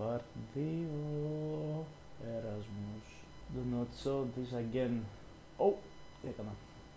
[0.00, 0.60] Part 2
[2.36, 3.04] Erasmus.
[3.54, 4.94] Do not show this again.
[5.58, 5.72] Oh,
[6.22, 6.48] τι έκανα.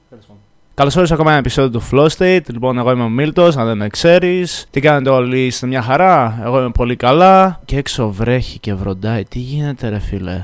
[0.09, 0.41] Τέλος πάντων.
[0.73, 2.49] Καλώς ήρθατε σε ακόμα ένα επεισόδιο του Flow State.
[2.51, 4.67] Λοιπόν, εγώ είμαι ο Μίλτος, αν δεν με ξέρεις.
[4.69, 7.61] Τι κάνετε όλοι, είστε μια χαρά; Εγώ είμαι πολύ καλά.
[7.65, 9.23] Και έξω βρέχει και βροντάει.
[9.23, 10.43] Τι γίνεται, ρε φίλε;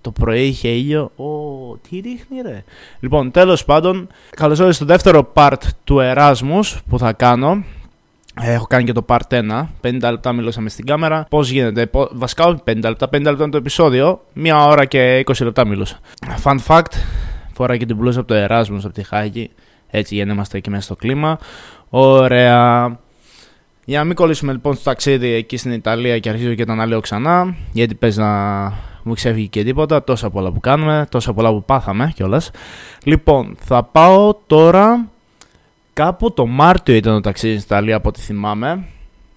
[0.00, 1.10] Το πρωί είχε ήλιο.
[1.16, 2.64] Ω, τι ρίχνει, ρε;
[3.00, 7.64] Λοιπόν, τέλος πάντων, καλώς ήρθατε στο δεύτερο part του Erasmus που θα κάνω.
[8.40, 9.66] Έχω κάνει και το part 1.
[9.82, 11.26] 50 λεπτά μιλούσαμε στην κάμερα.
[11.30, 12.08] Πώς γίνεται, πο...
[12.12, 14.20] βασικά όχι 50 λεπτά, 50 λεπτά είναι το επεισόδιο.
[14.32, 15.98] Μία ώρα και 20 λεπτά μιλούσα.
[16.42, 16.92] Fun fact,
[17.52, 19.50] φορά και την μπλούζα από το Erasmus από τη Χάγη.
[19.90, 21.38] Έτσι για να είμαστε εκεί μέσα στο κλίμα.
[21.88, 22.98] Ωραία.
[23.84, 27.00] Για να μην κολλήσουμε λοιπόν στο ταξίδι εκεί στην Ιταλία και αρχίζω και τα αναλύω
[27.00, 28.72] ξανά, γιατί παίζει να
[29.02, 32.50] μου ξέφυγε και τίποτα, τόσα πολλά που κάνουμε, τόσα πολλά που πάθαμε κιόλας.
[33.04, 35.08] Λοιπόν, θα πάω τώρα
[35.94, 38.84] Κάπου το Μάρτιο ήταν το ταξίδι στην Ιταλία από ό,τι θυμάμαι.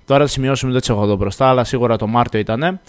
[0.06, 2.80] Τώρα θα σημειώσουμε δεν έχω εδώ μπροστά, αλλά σίγουρα το Μάρτιο ήταν.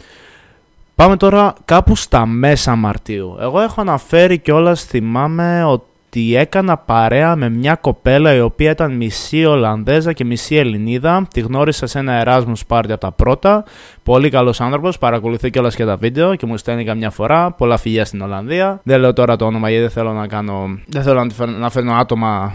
[0.95, 3.37] Πάμε τώρα κάπου στα μέσα Μαρτίου.
[3.41, 9.45] Εγώ έχω αναφέρει κιόλας, θυμάμαι ότι έκανα παρέα με μια κοπέλα η οποία ήταν μισή
[9.45, 11.27] Ολλανδέζα και μισή Ελληνίδα.
[11.35, 13.65] Τη γνώρισα σε ένα Erasmus Party από τα πρώτα.
[14.03, 17.51] Πολύ καλός άνθρωπος, παρακολουθεί κιόλας και τα βίντεο και μου στέλνει καμιά φορά.
[17.51, 18.81] Πολλά φιλιά στην Ολλανδία.
[18.83, 20.79] Δεν λέω τώρα το όνομα γιατί δεν θέλω να κάνω.
[20.87, 22.55] Δεν θέλω να φέρνω άτομα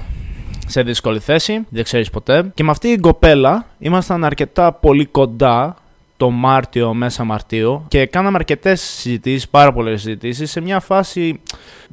[0.72, 2.52] σε δύσκολη θέση, δεν ξέρεις ποτέ.
[2.54, 5.76] Και με αυτή την κοπέλα ήμασταν αρκετά πολύ κοντά
[6.18, 10.52] το Μάρτιο, μέσα Μαρτίου και κάναμε αρκετές συζητήσεις, πάρα πολλές συζητήσεις.
[10.52, 11.42] Σε μια φάση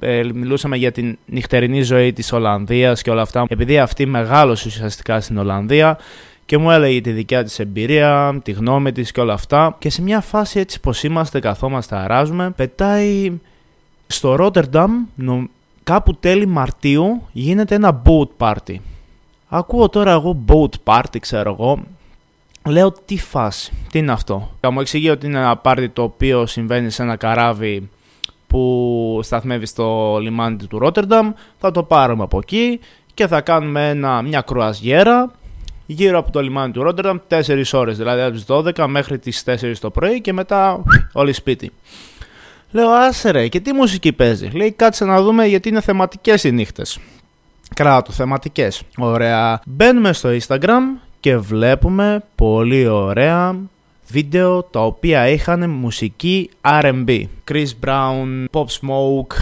[0.01, 3.45] ε, μιλούσαμε για την νυχτερινή ζωή της Ολλανδίας και όλα αυτά.
[3.48, 5.98] Επειδή αυτή μεγάλωσε ουσιαστικά στην Ολλανδία
[6.45, 9.77] και μου έλεγε τη δικιά της εμπειρία, τη γνώμη της και όλα αυτά.
[9.79, 13.33] Και σε μια φάση έτσι πως είμαστε, καθόμαστε, αράζουμε, πετάει
[14.07, 14.92] στο Ρότερνταμ,
[15.89, 18.75] κάπου τέλη Μαρτίου γίνεται ένα boat party.
[19.48, 21.78] Ακούω τώρα εγώ boat party, ξέρω εγώ.
[22.67, 26.47] Λέω τι φάση, τι είναι αυτό; Θα μου εξηγεί ότι είναι ένα party το οποίο
[26.47, 27.91] συμβαίνει σε ένα καράβι
[28.47, 31.33] που σταθμεύει στο λιμάνι του Ρότερνταμ.
[31.58, 32.80] Θα το πάρουμε από εκεί
[33.14, 35.30] και θα κάνουμε ένα, μια κρουαζιέρα
[35.86, 39.79] γύρω από το λιμάνι του Ρότερνταμ 4 ώρες, δηλαδή από τις 12 μέχρι τις 4
[39.80, 40.83] το πρωί και μετά
[41.13, 41.73] όλοι σπίτι.
[42.70, 46.52] Λέω άσε ρε και τι μουσική παίζει; Λέει κάτσε να δούμε γιατί είναι θεματικές οι
[46.52, 46.98] νύχτες.
[47.74, 48.83] Κράτο θεματικές.
[48.98, 49.61] Ωραία.
[49.67, 50.83] Μπαίνουμε στο Instagram
[51.20, 53.57] και βλέπουμε πολύ ωραία
[54.08, 57.24] βίντεο τα οποία είχαν μουσική R&B.
[57.51, 59.34] Chris Brown, Pop Smoke,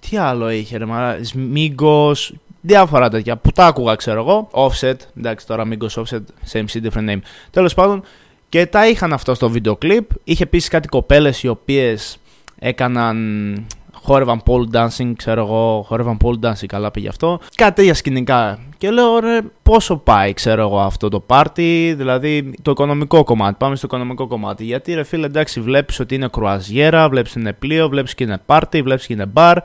[0.00, 1.20] τι άλλο είχε ρε μάρα,
[1.54, 4.48] Migos, διάφορα τέτοια που τα άκουγα ξέρω εγώ.
[4.52, 6.22] Offset, εντάξει τώρα Migos Offset,
[6.52, 7.20] same shit different name.
[7.50, 8.02] Τέλος πάντων
[8.48, 10.10] και τα είχαν αυτό στο βίντεο κλιπ.
[10.24, 12.18] Είχε επίσης κάτι κοπέλες οι οποίες
[12.60, 13.66] έκαναν
[14.02, 17.40] χόρευαν pole dancing, ξέρω εγώ, χόρευαν pole dancing, καλά πήγε αυτό.
[17.54, 18.58] Κάτι τέτοια σκηνικά.
[18.78, 23.56] Και λέω, ρε, πόσο πάει, ξέρω εγώ, αυτό το πάρτι, δηλαδή το οικονομικό κομμάτι.
[23.58, 24.64] Πάμε στο οικονομικό κομμάτι.
[24.64, 28.38] Γιατί, ρε φίλε, εντάξει, βλέπεις ότι είναι κρουαζιέρα, βλέπεις ότι είναι πλοίο, βλέπεις και είναι
[28.46, 29.58] πάρτι, βλέπεις και είναι μπαρ.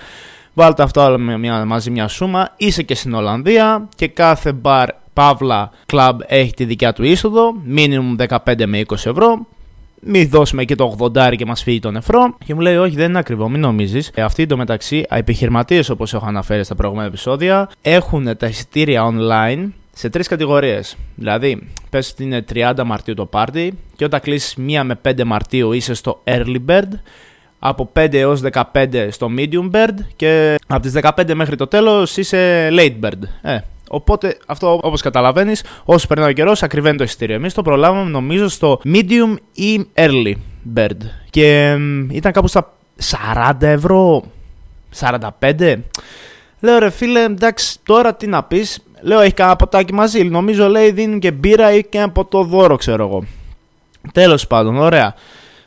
[0.54, 2.50] Βάλτε αυτό όλα μια, μαζί μια σούμα.
[2.58, 8.28] Είσαι και στην Ολλανδία και κάθε μπαρ Παύλα Club έχει τη δικιά του είσοδο, minimum
[8.46, 9.48] 15 με 20 ευρώ
[10.06, 12.38] μη δώσουμε και το 80 και μας φύγει το νεφρό.
[12.46, 14.12] Και μου λέει, Όχι, δεν είναι ακριβό, μην νομίζεις.
[14.14, 19.14] Ε, αυτοί το μεταξύ, οι επιχειρηματίες, όπως έχω αναφέρει στα προηγούμενα επεισόδια, έχουν τα εισιτήρια
[19.14, 20.96] online σε τρεις κατηγορίες.
[21.16, 25.72] Δηλαδή, πες ότι είναι 30 Μαρτίου το πάρτι και όταν κλείσεις 1 με 5 Μαρτίου
[25.72, 26.90] είσαι στο Early Bird.
[27.60, 28.42] Από 5 έως
[28.74, 33.22] 15 στο Medium Bird και από τις 15 μέχρι το τέλος είσαι Late Bird.
[33.42, 33.58] Ε,
[33.90, 37.36] Οπότε αυτό όπως καταλαβαίνεις, όσο περνάει ο καιρός, ακριβένει το εισιτήριο.
[37.36, 40.34] Εμείς το προλάβαμε νομίζω στο medium ή early
[40.76, 40.98] bird.
[41.30, 41.78] Και
[42.12, 42.74] ήταν κάπου στα
[43.36, 44.24] 40 ευρώ,
[45.00, 45.76] 45.
[46.60, 48.80] Λέω ρε φίλε, εντάξει, τώρα τι να πεις.
[49.02, 50.24] Λέω έχει κανένα ποτάκι μαζί.
[50.24, 53.24] Νομίζω λέει δίνουν και μπύρα ή και ένα ποτό δώρο, ξέρω εγώ.
[54.14, 55.16] Τέλος πάντων, ωραία.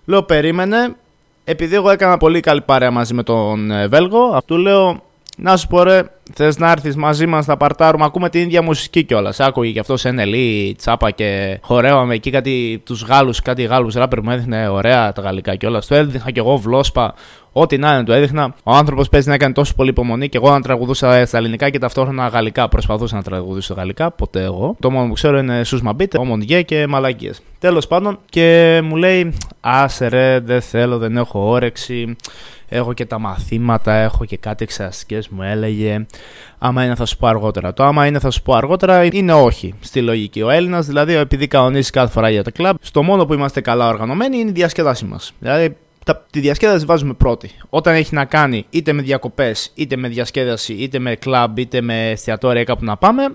[0.05, 0.97] Λέω περίμενε.
[1.45, 5.03] Επειδή εγώ έκανα πολύ καλή παρέα μαζί με τον ε, Βέλγο, αυτού λέω
[5.41, 6.03] να σου πω ρε,
[6.35, 8.05] θες να έρθεις μαζί μας να παρτάρουμε.
[8.05, 9.41] Ακούμε την ίδια μουσική κιόλας.
[9.41, 14.23] Άκουγε και αυτός σε NLE, τσάπα και χορεύαμε εκεί κάτι τους Γάλλους, κάτι Γάλλους ράπερ
[14.23, 15.87] μου έδειχνε ωραία τα γαλλικά κιόλας.
[15.87, 17.15] Το έδειχνα κι εγώ βλόσπα.
[17.61, 18.55] Ό,τι να είναι, το έδειχνα.
[18.63, 21.79] Ο άνθρωπος παίζει να έκανε τόσο πολύ υπομονή και εγώ να τραγουδούσα στα ελληνικά και
[21.79, 22.69] ταυτόχρονα γαλλικά.
[22.69, 24.77] Προσπαθούσα να τραγουδήσω γαλλικά, ποτέ εγώ.
[24.81, 27.41] Το μόνο που ξέρω είναι Σούσμα Μπίτε, Ομοντιέ και μαλακίες.
[27.59, 32.17] Τέλος πάντων και μου λέει, Άσε ρε, δεν θέλω, δεν έχω όρεξη
[32.69, 36.07] έχω και τα μαθήματα, έχω και κάτι εξαστικές μου έλεγε.
[36.59, 37.73] Άμα είναι θα σου πω αργότερα.
[37.73, 40.43] Το άμα είναι θα σου πω αργότερα είναι όχι στη λογική.
[40.43, 43.89] Ο Έλληνας δηλαδή επειδή κανονίζει κάθε φορά για τα κλαμπ, στο μόνο που είμαστε καλά
[43.89, 45.33] οργανωμένοι είναι η διασκέδασή μας.
[45.39, 45.77] Δηλαδή
[46.13, 47.51] τα, τη διασκέδαση βάζουμε πρώτη.
[47.69, 52.11] Όταν έχει να κάνει είτε με διακοπές, είτε με διασκέδαση, είτε με κλαμπ, είτε με
[52.11, 53.29] εστιατόρια κάπου να πάμε,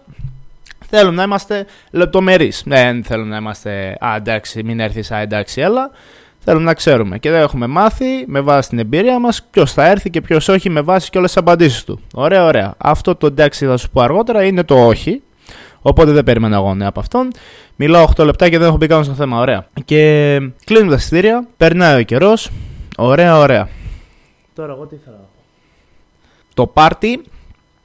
[0.90, 2.64] θέλουμε να είμαστε λεπτομερείς.
[2.66, 5.92] Δεν θέλουμε να είμαστε, Α, εντάξει, μην έρθεις, Α, εντάξει, έλα.
[6.40, 7.18] Θέλουμε να ξέρουμε.
[7.18, 10.70] Και δεν έχουμε μάθει με βάση την εμπειρία μας ποιος θα έρθει και ποιος όχι
[10.70, 12.00] με βάση και όλες τις απαντήσεις του.
[12.14, 12.74] Ωραία, ωραία.
[12.78, 15.22] Αυτό το εντάξει θα σου πω αργότερα είναι το όχι.
[15.86, 17.32] Οπότε δεν περίμενα εγώ ναι από αυτόν.
[17.76, 19.40] Μιλάω 8 λεπτά και δεν έχω μπει καν στο θέμα.
[19.40, 19.68] Ωραία.
[19.86, 20.02] Και
[20.66, 21.48] κλείνουμε τα εισιτήρια.
[21.58, 22.50] Περνάει ο καιρός.
[22.98, 23.70] Ωραία, ωραία.
[24.56, 25.12] Τώρα εγώ τι θα
[26.54, 27.24] Το πάρτι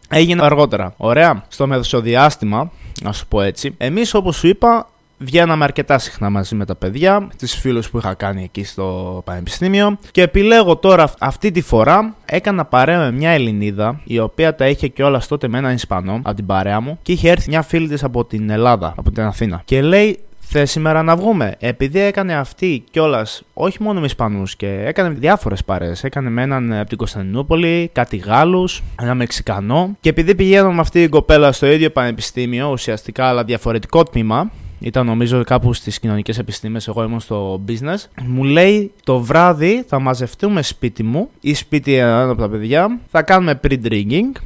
[0.08, 0.94] έγινε αργότερα.
[0.96, 1.44] Ωραία.
[1.48, 2.70] Στο μεσοδιάστημα,
[3.02, 4.88] να σου πω έτσι, εμείς όπως σου είπα,
[5.18, 9.98] βγαίναμε αρκετά συχνά μαζί με τα παιδιά, τις φίλους που είχα κάνει εκεί στο πανεπιστήμιο
[10.10, 14.88] και επιλέγω τώρα αυτή τη φορά έκανα παρέα με μια Ελληνίδα η οποία τα είχε
[14.88, 17.88] και όλα τότε με έναν Ισπανό από την παρέα μου και είχε έρθει μια φίλη
[17.88, 20.18] της από την Ελλάδα, από την Αθήνα και λέει
[20.50, 25.64] Θε σήμερα να βγούμε; Επειδή έκανε αυτή κιόλας, όχι μόνο με Ισπανούς και έκανε διάφορες
[25.64, 25.92] παρέ.
[26.02, 29.96] Έκανε με έναν από την Κωνσταντινούπολη, κάτι Γάλλους, ένα Μεξικανό.
[30.00, 35.06] Και επειδή πηγαίνω με αυτή την κοπέλα στο ίδιο πανεπιστήμιο, ουσιαστικά αλλά διαφορετικό τμήμα, ήταν
[35.06, 38.04] νομίζω κάπου στις κοινωνικές επιστήμες, εγώ ήμουν στο business.
[38.22, 43.22] Μου λέει το βράδυ θα μαζευτούμε σπίτι μου ή σπίτι ένα από τα παιδιά, θα
[43.22, 44.40] κάνουμε pre-drinking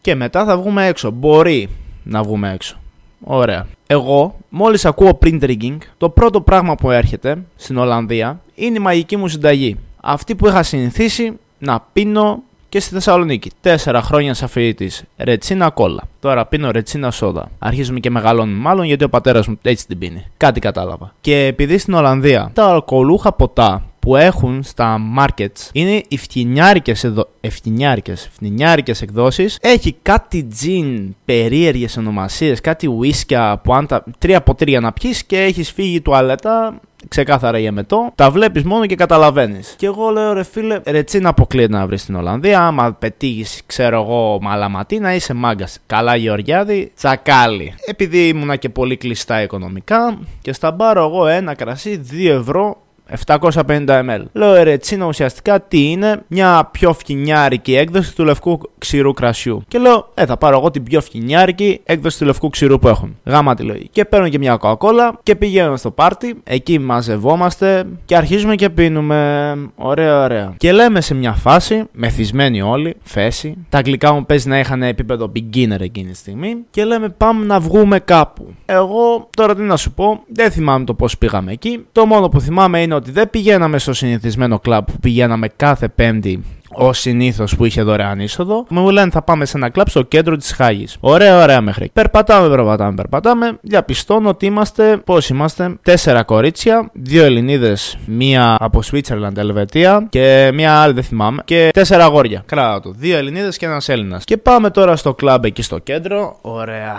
[0.00, 1.10] και μετά θα βγούμε έξω.
[1.10, 1.68] Μπορεί
[2.02, 2.76] να βγούμε έξω.
[3.24, 3.66] Ωραία.
[3.86, 9.28] Εγώ, μόλις ακούω pre-drinking, το πρώτο πράγμα που έρχεται στην Ολλανδία είναι η μαγική μου
[9.28, 9.78] συνταγή.
[10.00, 12.42] Αυτή που είχα συνηθίσει να πίνω
[12.72, 13.50] και στη Θεσσαλονίκη.
[13.60, 15.04] Τέσσερα χρόνια σαν φοιτητής.
[15.16, 16.02] Ρετσίνα κόλλα.
[16.20, 17.50] Τώρα πίνω ρετσίνα σόδα.
[17.58, 20.26] Αρχίζουμε και μεγαλώνουμε μάλλον γιατί ο πατέρας μου έτσι την πίνει.
[20.36, 21.14] Κάτι κατάλαβα.
[21.20, 27.28] Και επειδή στην Ολλανδία τα αλκοολούχα ποτά που έχουν στα markets είναι οι φτηνιάρικες, εδω...
[27.48, 29.58] φτηνιάρικες, εκδόσεις.
[29.60, 35.24] Έχει κάτι τζιν περίεργες ονομασίες, κάτι ουίσκια που αν τα τρία από τρία να πιείς
[35.24, 36.80] και έχεις φύγει τουαλέτα
[37.12, 39.74] ξεκάθαρα η εμετό, τα βλέπεις μόνο και καταλαβαίνεις.
[39.78, 42.66] Και εγώ λέω ρε φίλε, ρετσίνα αποκλείεται να βρεις στην Ολλανδία.
[42.66, 45.78] Άμα πετύχεις, ξέρω εγώ, μαλαματή, να είσαι μάγκας.
[45.86, 47.74] Καλά, Γεωργιάδη, τσακάλι.
[47.86, 52.81] Επειδή ήμουνα και πολύ κλειστά οικονομικά και στα μπάρω εγώ ένα κρασί 2 ευρώ
[53.26, 53.50] 750
[53.86, 54.22] ml.
[54.32, 59.62] Λέω ερετσίνα ουσιαστικά τι είναι, μια πιο φθηνιάρικη έκδοση του λευκού ξηρού κρασιού.
[59.68, 63.16] Και λέω, Ε, θα πάρω εγώ την πιο φθηνιάρικη έκδοση του λευκού ξηρού που έχουν.
[63.24, 63.88] Γάμα τη λογική.
[63.92, 66.40] Και παίρνω και μια κοκακόλα και πηγαίνω στο πάρτι.
[66.44, 69.54] Εκεί μαζευόμαστε και αρχίζουμε και πίνουμε.
[69.74, 70.54] Ωραία, ωραία.
[70.56, 73.56] Και λέμε σε μια φάση, μεθυσμένοι όλοι, φέση.
[73.68, 76.56] Τα αγγλικά μου παίζει να είχαν επίπεδο beginner εκείνη τη στιγμή.
[76.70, 78.54] Και λέμε, πάμε να βγούμε κάπου.
[78.66, 81.84] Εγώ τώρα τι να σου πω, δεν θυμάμαι το πώς πήγαμε εκεί.
[81.92, 86.44] Το μόνο που θυμάμαι είναι ότι δεν πηγαίναμε στο συνηθισμένο κλαμπ που πηγαίναμε κάθε Πέμπτη
[86.74, 90.36] Ω συνήθως που είχε δωρεάν είσοδο, μου λένε θα πάμε σε ένα κλαμπ στο κέντρο
[90.36, 90.96] της Χάγης.
[91.00, 91.90] Ωραία, ωραία μέχρι.
[91.92, 93.58] Περπατάμε, περπατάμε, περπατάμε.
[93.60, 100.74] Διαπιστώνω ότι είμαστε, πώς είμαστε, τέσσερα κορίτσια, δύο Ελληνίδες, μία από Switzerland, Ελβετία και μία
[100.74, 101.42] άλλη δεν θυμάμαι.
[101.44, 102.42] Και τέσσερα αγόρια.
[102.46, 102.92] Κράτα το.
[102.96, 104.24] Δύο Ελληνίδες και ένας Έλληνας.
[104.24, 106.38] Και πάμε τώρα στο κλαμπ εκεί στο κέντρο.
[106.40, 106.96] Ωραία,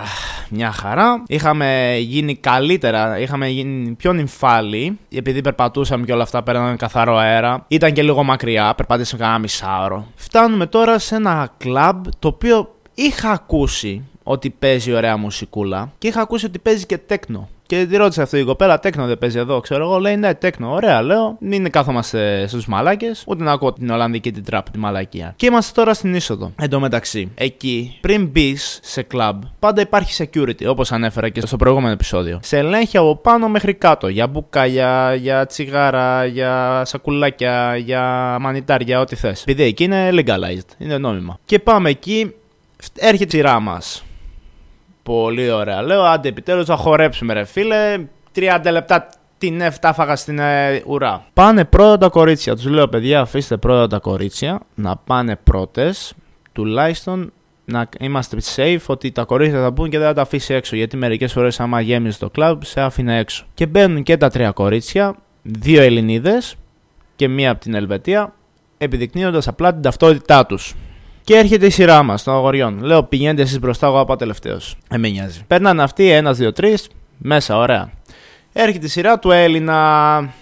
[0.50, 1.22] μια χαρά.
[1.26, 7.64] Είχαμε γίνει καλύτερα, είχαμε γίνει πιο νυμφάλοι, επειδή περπατούσαμε και όλα αυτά, παίρναμε καθαρό αέρα.
[7.68, 9.63] Ήταν και λίγο μακριά, περπάτησαμε κανένα μισά
[10.14, 16.20] Φτάνουμε τώρα σε ένα κλαμπ το οποίο είχα ακούσει ότι παίζει ωραία μουσικούλα και είχα
[16.20, 17.48] ακούσει ότι παίζει και τέκνο.
[17.74, 19.98] Και τη ρώτησα αυτή η κοπέλα, τέκνο δεν παίζει εδώ, ξέρω εγώ.
[19.98, 21.36] Λέει ναι, τέκνο, ωραία, λέω.
[21.40, 25.32] Μην κάθομαστε στους μαλάκες, ούτε να ακούω την Ολλανδική την τραπ, τη μαλακία.
[25.36, 26.52] Και είμαστε τώρα στην είσοδο.
[26.56, 31.56] Εν τω μεταξύ, εκεί, πριν μπει σε κλαμπ, πάντα υπάρχει security, όπως ανέφερα και στο
[31.56, 32.38] προηγούμενο επεισόδιο.
[32.42, 34.08] Σε ελέγχει από πάνω μέχρι κάτω.
[34.08, 39.42] Για μπουκάλια, για τσιγάρα, για σακουλάκια, για μανιτάρια, ό,τι θες.
[39.42, 41.38] Επειδή εκεί είναι legalized, είναι νόμιμα.
[41.44, 42.34] Και πάμε εκεί,
[42.94, 44.04] έρχεται η σειρά μας.
[45.04, 45.82] Πολύ ωραία.
[45.82, 47.98] Λέω, άντε επιτέλους θα χορέψουμε, ρε φίλε.
[48.34, 49.08] 30 λεπτά
[49.38, 51.24] την έφταφαγα στην ε, ουρά.
[51.32, 52.54] Πάνε πρώτα τα κορίτσια.
[52.54, 56.14] Τους λέω, παιδιά, αφήστε πρώτα τα κορίτσια να πάνε πρώτες.
[56.52, 57.32] Τουλάχιστον
[57.64, 60.76] να είμαστε safe ότι τα κορίτσια θα μπουν και δεν θα τα αφήσει έξω.
[60.76, 63.44] Γιατί μερικές φορές, άμα γέμιζε το κλαμπ, σε άφηνε έξω.
[63.54, 66.54] Και μπαίνουν και τα τρία κορίτσια, δύο Ελληνίδες
[67.16, 68.34] και μία από την Ελβετία,
[68.78, 70.74] επιδεικνύοντας απλά την ταυτότητά τους.
[71.24, 72.82] Και έρχεται η σειρά μας των αγοριών.
[72.82, 74.76] Λέω πηγαίνετε εσείς μπροστά, εγώ πάω τελευταίος.
[74.90, 75.44] Ε, με νοιάζει.
[75.46, 76.88] Περνάνε αυτοί, ένας, δύο, τρεις,
[77.18, 77.90] μέσα, ωραία.
[78.52, 80.32] Έρχεται η σειρά του Έλληνα.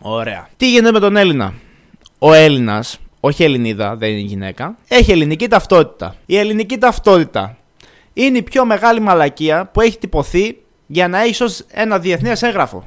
[0.00, 0.48] Ωραία.
[0.56, 1.54] Τι γίνεται με τον Έλληνα;
[2.18, 6.14] Ο Έλληνας, όχι Ελληνίδα, δεν είναι γυναίκα, έχει ελληνική ταυτότητα.
[6.26, 7.56] Η ελληνική ταυτότητα
[8.12, 10.56] είναι η πιο μεγάλη μαλακία που έχει τυπωθεί
[10.86, 12.86] για να έχει ως ένα διεθνές έγγραφο.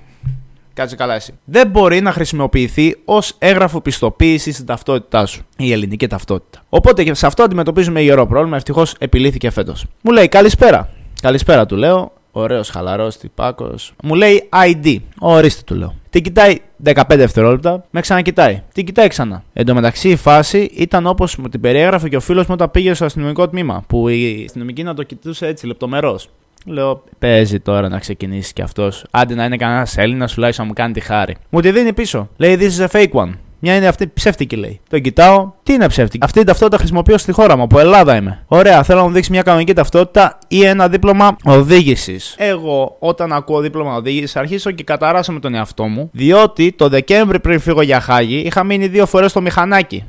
[0.80, 1.34] Κάτσε καλά εσύ.
[1.46, 5.42] Δεν μπορεί να χρησιμοποιηθεί ως έγγραφο πιστοποίησης στην ταυτότητά σου.
[5.58, 6.62] Η ελληνική ταυτότητα.
[6.70, 8.56] Οπότε και σε αυτό αντιμετωπίζουμε ιερό πρόβλημα.
[8.56, 9.86] Ευτυχώς επιλύθηκε φέτος.
[10.02, 10.90] Μου λέει καλησπέρα.
[11.22, 12.12] Καλησπέρα του λέω.
[12.32, 13.94] Ωραίος, χαλαρός, τυπάκος.
[14.04, 14.98] Μου λέει ID.
[15.20, 15.96] Ορίστε του λέω.
[16.10, 18.64] Την κοιτάει 15 δευτερόλεπτα, με ξανακοιτάει.
[18.74, 19.44] Την κοιτάει ξανά.
[19.54, 22.72] Εν τω μεταξύ η φάση ήταν όπως μου την περιέγραφε και ο φίλος μου όταν
[22.72, 23.84] πήγε στο αστυνομικό τμήμα.
[23.88, 26.20] Που η αστυνομική να το κοιτούσε έτσι λεπτομερό.
[26.66, 29.06] Λέω, παίζει τώρα να ξεκινήσει κι αυτός.
[29.12, 31.36] Άντε να είναι κανένας Έλληνας, τουλάχιστον να μου κάνει τη χάρη.
[31.50, 32.30] Μου τη δίνει πίσω.
[32.38, 33.32] Λέει, This is a fake one.
[33.62, 34.80] Μια είναι αυτή ψεύτικη λέει.
[34.90, 38.44] Το κοιτάω, τι είναι ψεύτικη; Αυτή την ταυτότητα χρησιμοποιώ στη χώρα μου, από Ελλάδα είμαι.
[38.48, 42.36] Ωραία, θέλω να μου δείξει μια κανονική ταυτότητα ή ένα δίπλωμα οδήγησης.
[42.38, 47.40] Εγώ, όταν ακούω δίπλωμα οδήγησης, αρχίζω και καταράσω με τον εαυτό μου, διότι το Δεκέμβρη
[47.40, 50.04] πριν φύγω για Χάγη είχα μείνει δύο φορές στο μηχανάκι.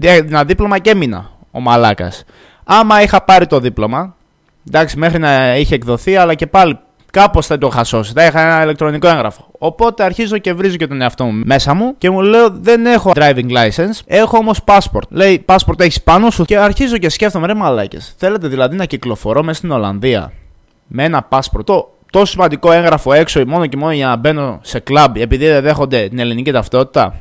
[0.00, 2.24] Ένα δίπλωμα και έμεινα ο Μαλάκας.
[2.64, 4.16] Άμα είχα πάρει το δίπλωμα,
[4.66, 6.78] εντάξει, μέχρι να είχε εκδοθεί, αλλά και πάλι
[7.10, 8.12] κάπως θα το χασώσει.
[8.12, 9.46] Θα είχα ένα ηλεκτρονικό έγγραφο.
[9.58, 13.12] Οπότε αρχίζω και βρίζω και τον εαυτό μου μέσα μου και μου λέω δεν έχω
[13.14, 15.08] driving license, έχω όμως passport.
[15.08, 18.14] Λέει passport έχεις πάνω σου και αρχίζω και σκέφτομαι ρε μαλάκες.
[18.16, 20.32] Θέλετε δηλαδή να κυκλοφορώ μέσα στην Ολλανδία
[20.86, 21.64] με ένα passport.
[21.64, 25.62] Το τόσο σημαντικό έγγραφο έξω μόνο και μόνο για να μπαίνω σε κλαμπ επειδή δεν
[25.62, 27.14] δέχονται την ελληνική ταυτότητα.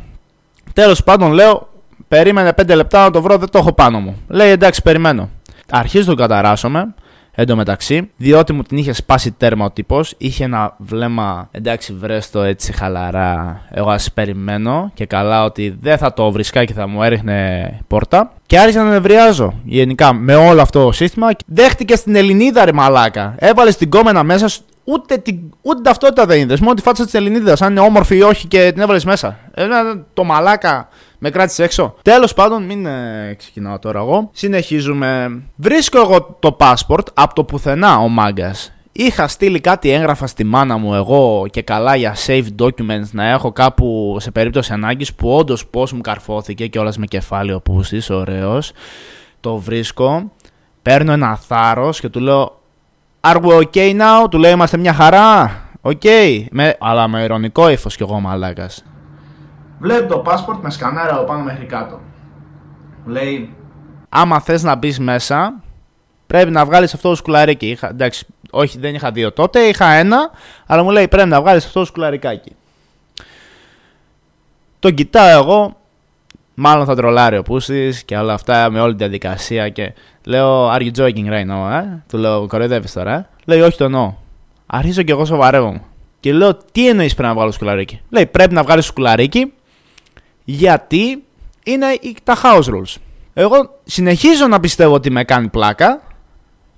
[0.74, 1.70] Τέλος πάντων λέω
[2.08, 4.18] περίμενε 5 λεπτά να το βρω, δεν το έχω πάνω μου.
[4.28, 5.30] Λέει εντάξει, περιμένω.
[5.72, 6.94] Αρχίζω να καταράσομαι.
[7.36, 11.94] Εν τω μεταξύ, διότι μου την είχε σπάσει τέρμα ο τύπος, είχε ένα βλέμμα εντάξει,
[11.94, 13.62] βρέστο έτσι χαλαρά.
[13.72, 18.34] Εγώ ας περιμένω και καλά ότι δεν θα το βρισκά και θα μου έριχνε πόρτα.
[18.46, 21.28] Και άρχισα να νευριάζω γενικά με όλο αυτό το σύστημα.
[21.46, 23.36] Δέχτηκε στην Ελληνίδα ρε μαλάκα.
[23.38, 24.50] Έβαλε την κόμενα μέσα,
[24.84, 26.60] ούτε, την, ούτε ταυτότητα δεν είδες.
[26.60, 29.40] Μόνο τη φάτσα της Ελληνίδας, αν είναι όμορφη ή όχι και την έβαλες μέσα.
[29.54, 29.66] Ε,
[30.14, 30.88] το μαλάκα
[31.24, 31.96] με κράτησε έξω.
[32.02, 34.30] Τέλος πάντων, μην ε, ξεκινάω τώρα εγώ.
[34.34, 35.42] Συνεχίζουμε.
[35.56, 38.74] Βρίσκω εγώ το passport από το πουθενά ο μάγκας.
[38.92, 43.52] Είχα στείλει κάτι έγγραφα στη μάνα μου εγώ και καλά για save documents να έχω
[43.52, 48.72] κάπου σε περίπτωση ανάγκης που όντως πώς μου καρφώθηκε και όλας με κεφάλαιο πούστης, ωραίος.
[49.40, 50.32] Το βρίσκω,
[50.82, 52.62] παίρνω ένα θάρρος και του λέω
[53.22, 54.30] Are we okay now?
[54.30, 55.62] Του λέω είμαστε μια χαρά.
[55.82, 56.02] OK.
[56.04, 56.46] Okay.
[56.52, 58.84] Με, αλλά με ειρωνικό ύφος κι εγώ μαλάκας.
[59.84, 62.00] Βλέπει το passport με σκανέρα από πάνω μέχρι κάτω.
[63.06, 63.56] Λέει,
[64.10, 65.54] άμα θες να μπεις μέσα,
[66.28, 67.70] πρέπει να βγάλεις αυτό το σκουλαρίκι.
[67.70, 70.32] Είχα, εντάξει, όχι δεν είχα δύο τότε, είχα ένα,
[70.68, 72.56] αλλά μου λέει πρέπει να βγάλεις αυτό το σκουλαρικάκι.
[74.80, 75.78] Το κοιτάω εγώ,
[76.54, 79.94] μάλλον θα τρολάρει ο Πούστης και όλα αυτά με όλη τη διαδικασία και
[80.26, 83.84] λέω Are you joking right now, ε; Του λέω κοροϊδεύεις τώρα, ε; Λέει όχι το
[83.84, 84.14] εννοώ.
[84.66, 85.82] Αρχίζω κι εγώ σοβαρεύομαι.
[86.20, 89.54] Και λέω τι εννοείς πρέπει να βγάλω σκουλαρίκι; Λέει πρέπει να βγάλεις σκουλαρίκι
[90.44, 91.24] γιατί
[91.64, 91.86] είναι
[92.24, 92.96] τα house rules.
[93.34, 96.02] Εγώ συνεχίζω να πιστεύω ότι με κάνει πλάκα.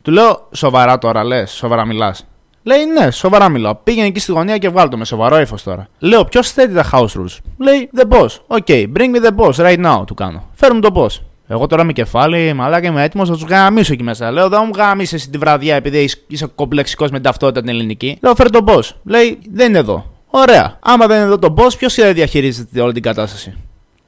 [0.01, 2.25] Του λέω σοβαρά τώρα, λες, σοβαρά μιλάς.
[2.63, 3.75] Λέει ναι, σοβαρά μιλάω.
[3.75, 5.87] Πήγαινε εκεί στη γωνία και βγάλ' το με σοβαρό ύφος τώρα.
[5.99, 7.37] Λέω ποιος θέτει τα house rules.
[7.57, 8.27] Λέει the boss.
[8.47, 10.49] OK, okay, bring me the boss right now, του κάνω.
[10.53, 11.21] Φέρνουν το boss.
[11.47, 14.31] Εγώ τώρα με κεφάλι, μαλάκα είμαι έτοιμος να τους γαμήσω εκεί μέσα.
[14.31, 18.17] Λέω, δεν μου γαμήσεις εσύ τη βραδιά επειδή είσαι κομπλεξικός με την ταυτότητα την ελληνική.
[18.21, 18.89] Λέω, φέρ' τον boss.
[19.03, 20.14] Λέει, δεν είναι εδώ.
[20.37, 20.77] Ωραία.
[20.79, 23.57] Άμα δεν είναι εδώ το boss, ποιος διαχειρίζεται όλη την κατάσταση;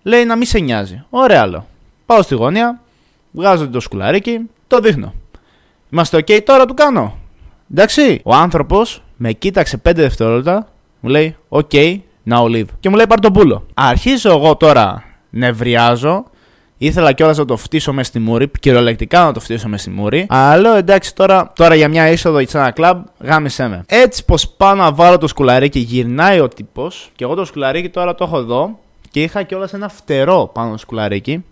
[0.03, 1.03] Λέει να μην σε νοιάζει.
[1.09, 1.67] Ωραία, άλλο.
[2.05, 2.81] Πάω στη γωνία,
[3.31, 5.13] βγάζω το σκουλαρίκι, το δείχνω.
[5.89, 7.17] Είμαστε OK τώρα, του κάνω.
[7.71, 8.21] Εντάξει.
[8.23, 10.67] Ο άνθρωπος με κοίταξε 5 δευτερόλεπτα,
[10.99, 12.65] μου λέει OK, now leave.
[12.79, 13.65] Και μου λέει πάρ το πούλο.
[13.73, 16.25] Αρχίζω εγώ τώρα, νευριάζω.
[16.77, 20.25] Ήθελα κιόλας να το φτύσω μες στη μούρη, κυριολεκτικά να το φτύσω μες στη μούρη.
[20.29, 23.83] Αλλά λέω εντάξει τώρα, τώρα για μια είσοδο σε ένα κλαμπ, γάμισέ με.
[23.87, 28.15] Έτσι πως πάω να βάλω το σκουλαρίκι, γυρνάει ο τύπος και εγώ το σκουλαρίκι τώρα
[28.15, 28.79] το έχω εδώ
[29.11, 31.43] και είχα κιόλας ένα φτερό πάνω στο σκουλαρίκι.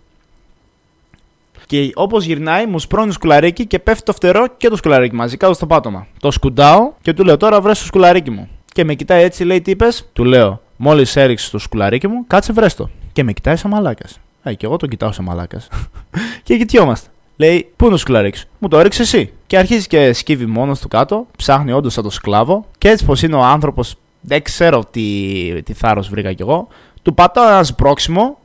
[1.66, 5.36] Και όπως γυρνάει, μου σπρώνει το σκουλαρίκι και πέφτει το φτερό και το σκουλαρίκι μαζί
[5.36, 6.06] κάτω στο πάτωμα.
[6.20, 8.48] Το σκουντάω και του λέω τώρα βρες το σκουλαρίκι μου.
[8.72, 12.52] Και με κοιτάει έτσι, λέει τι είπες; Του λέω, μόλις έριξες το σκουλαρίκι μου, κάτσε
[12.52, 12.90] βρέστο.
[13.12, 14.20] Και με κοιτάει σαν μαλάκας.
[14.48, 15.68] Ε, και εγώ τον κοιτάω σαν μαλάκας.
[16.42, 17.08] και κοιτιόμαστε.
[17.36, 19.32] Λέει, Πού είναι το σκουλαρίκι Μου το έριξε εσύ.
[19.46, 22.66] Και αρχίζει και σκύβει μόνος του κάτω, ψάχνει όντως σαν το σκλάβο.
[22.78, 26.68] Και έτσι πως είναι ο άνθρωπος, δεν ξέρω τι, τι θάρρος βρήκα κι εγώ.
[27.02, 28.38] Του πατάω ένας σπρόξιμο.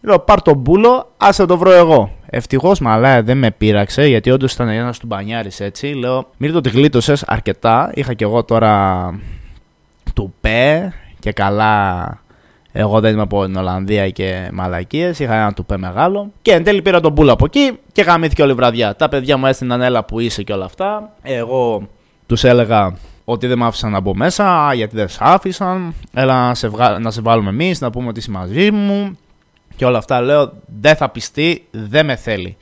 [0.00, 2.10] Λέω πάρ τον μπούλο, άσε το βρω εγώ.
[2.26, 5.86] Ευτυχώς μαλά δεν με πείραξε γιατί όντως ήταν ένας του μπανιάρης έτσι.
[5.86, 7.90] Λέω μην το τη γλίτωσες αρκετά.
[7.94, 9.10] Είχα κι εγώ τώρα
[10.14, 12.18] του πέ και καλά.
[12.76, 15.18] Εγώ δεν είμαι από την Ολλανδία και μαλακίες.
[15.18, 16.30] Είχα ένα του πέ μεγάλο.
[16.42, 18.96] Και εν τέλει πήρα τον μπούλο από εκεί και γαμήθηκε όλη βραδιά.
[18.96, 21.12] Τα παιδιά μου έστειλαν έλα που είσαι και όλα αυτά.
[21.22, 21.88] Εγώ
[22.26, 25.94] τους έλεγα ότι δεν με άφησαν να μπω μέσα, γιατί δεν σε άφησαν.
[26.14, 29.18] Έλα να σε, να σε βάλουμε εμείς, να πούμε ότι είσαι μαζί μου.
[29.76, 32.56] Και όλα αυτά λέω, δεν θα πιστεί, δεν με θέλει.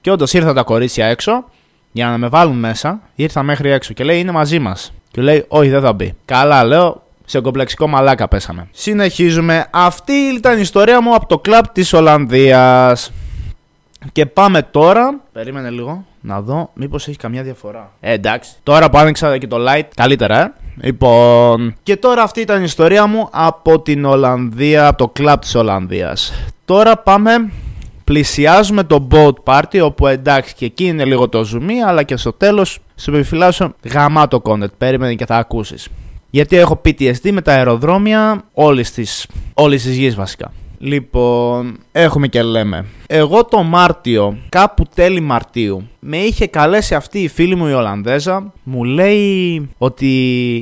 [0.00, 1.44] Και όντως ήρθαν τα κορίτσια έξω
[1.92, 3.00] για να με βάλουν μέσα.
[3.14, 4.92] Ήρθα μέχρι έξω και λέει, είναι μαζί μας.
[5.10, 6.14] Και λέει, Όχι, δεν θα μπει.
[6.24, 8.68] Καλά, λέω, σε κομπλεξικό μαλάκα πέσαμε.
[8.70, 9.66] Συνεχίζουμε.
[9.70, 13.12] Αυτή ήταν η ιστορία μου από το κλαμπ της Ολλανδίας.
[14.12, 15.20] Και πάμε τώρα.
[15.32, 17.92] Περίμενε λίγο να δω μήπως έχει καμιά διαφορά.
[18.00, 18.50] Ε, εντάξει.
[18.62, 20.52] Τώρα που άνοιξα και το light, καλύτερα, ε.
[20.80, 21.74] Λοιπόν.
[21.82, 26.32] Και τώρα αυτή ήταν η ιστορία μου από την Ολλανδία, από το κλαμπ της Ολλανδίας.
[26.64, 27.50] Τώρα πάμε
[28.04, 32.32] Πλησιάζουμε το boat party, όπου εντάξει και εκεί είναι λίγο το zoom, αλλά και στο
[32.32, 34.72] τέλος σου επιφυλάσσω γαμάτο content.
[34.78, 35.88] Περίμενε και θα ακούσεις.
[36.34, 40.52] Γιατί έχω PTSD με τα αεροδρόμια όλης της όλης της γης βασικά.
[40.78, 42.84] Λοιπόν, έχουμε και λέμε.
[43.06, 48.52] Εγώ το Μάρτιο, κάπου τέλη Μαρτίου, με είχε καλέσει αυτή η φίλη μου η Ολλανδέζα.
[48.62, 50.08] Μου λέει ότι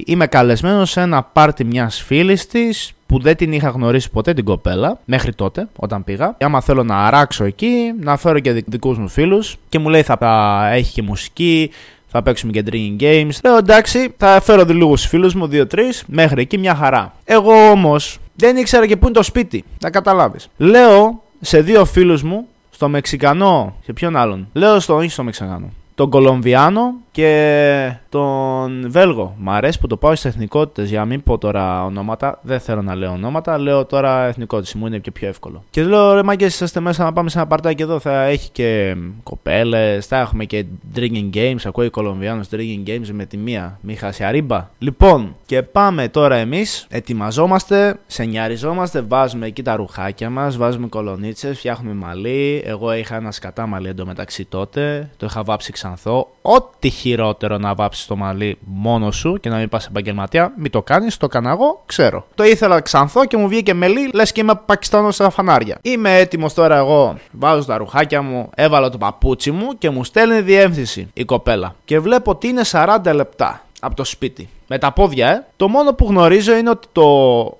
[0.06, 4.44] είμαι καλεσμένος σε ένα πάρτι μιας φίλης της που δεν την είχα γνωρίσει ποτέ την
[4.44, 6.36] κοπέλα μέχρι τότε όταν πήγα.
[6.40, 9.56] Άμα θέλω να αράξω εκεί, να φέρω και δικούς μου φίλους.
[9.68, 11.70] Και μου λέει θα έχει και μουσική,
[12.12, 13.30] θα παίξουμε και drinking games.
[13.44, 17.14] Λέω εντάξει, θα φέρω λίγου φίλους μου, δύο-τρει, μέχρι εκεί μια χαρά.
[17.24, 19.64] Εγώ όμως δεν ήξερα και πού είναι το σπίτι.
[19.80, 20.48] Να καταλάβεις.
[20.56, 24.48] Λέω σε δύο φίλους μου, στο Μεξικανό, σε ποιον άλλον.
[24.52, 29.34] Λέω στο, όχι στο Μεξικανό τον Κολομβιάνο και τον Βέλγο.
[29.38, 32.38] Μ' αρέσει που το πάω στις εθνικότητες για να μην πω τώρα ονόματα.
[32.42, 33.58] Δεν θέλω να λέω ονόματα.
[33.58, 34.74] Λέω τώρα εθνικότητες.
[34.74, 35.64] Μου είναι και πιο εύκολο.
[35.70, 37.98] Και λέω ρε μάγκε, είσαστε μέσα να πάμε σε ένα παρτάκι εδώ.
[37.98, 40.06] Θα έχει και κοπέλες.
[40.06, 41.56] Θα έχουμε και drinking games.
[41.64, 43.78] Ακούει Κολομβιάνος drinking games με τη μία.
[43.80, 44.70] Μη χάσει αρίμπα.
[44.78, 46.86] Λοιπόν, και πάμε τώρα εμείς.
[46.90, 49.00] Ετοιμαζόμαστε, σενιαριζόμαστε.
[49.00, 50.56] Βάζουμε εκεί τα ρουχάκια μας.
[50.56, 51.58] Βάζουμε κολονίτσες.
[51.58, 52.62] Φτιάχνουμε μαλλί.
[52.64, 55.10] Εγώ είχα ένα σκατά μαλλί εντωμεταξύ τότε.
[55.16, 56.30] Το είχα βάψει ξανθό.
[56.42, 60.82] Ό,τι χειρότερο να βάψεις το μαλλί μόνο σου και να μην πας επαγγελματία, μην το
[60.82, 62.26] κάνεις, το έκανα εγώ, ξέρω.
[62.34, 65.78] Το ήθελα ξανθό και μου βγήκε μελί, λες και είμαι Πακιστάνος στα φανάρια.
[65.82, 70.40] Είμαι έτοιμος τώρα εγώ, βάζω τα ρουχάκια μου, έβαλα το παπούτσι μου και μου στέλνει
[70.40, 71.74] διεύθυνση η κοπέλα.
[71.84, 74.48] Και βλέπω ότι είναι 40 λεπτά από το σπίτι.
[74.66, 75.46] Με τα πόδια, ε.
[75.56, 77.04] Το μόνο που γνωρίζω είναι ότι το.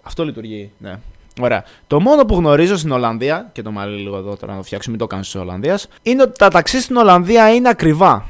[0.02, 0.99] Αυτό λειτουργεί, ναι.
[1.41, 1.65] Ωραία.
[1.87, 4.91] Το μόνο που γνωρίζω στην Ολλανδία, και το μαλλί λίγο εδώ τώρα να το φτιάξω,
[4.91, 8.25] μην το κάνω της Ολλανδίας, είναι ότι τα ταξί στην Ολλανδία είναι ακριβά.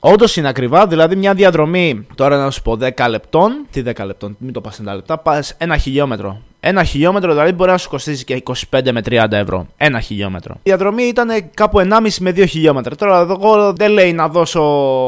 [0.00, 3.66] Όντως είναι ακριβά, δηλαδή μια διαδρομή τώρα να σου πω 10 λεπτών.
[3.70, 6.40] Τι 10 λεπτών, μην το πας 90 λεπτά, πας ένα χιλιόμετρο.
[6.66, 9.66] Ένα χιλιόμετρο δηλαδή μπορεί να σου κοστίσει και 25 με 30 ευρώ.
[9.76, 10.54] Ένα χιλιόμετρο.
[10.54, 12.94] Η διαδρομή ήταν κάπου 1,5 με 2 χιλιόμετρα.
[12.94, 14.62] Τώρα εγώ δεν λέει να δώσω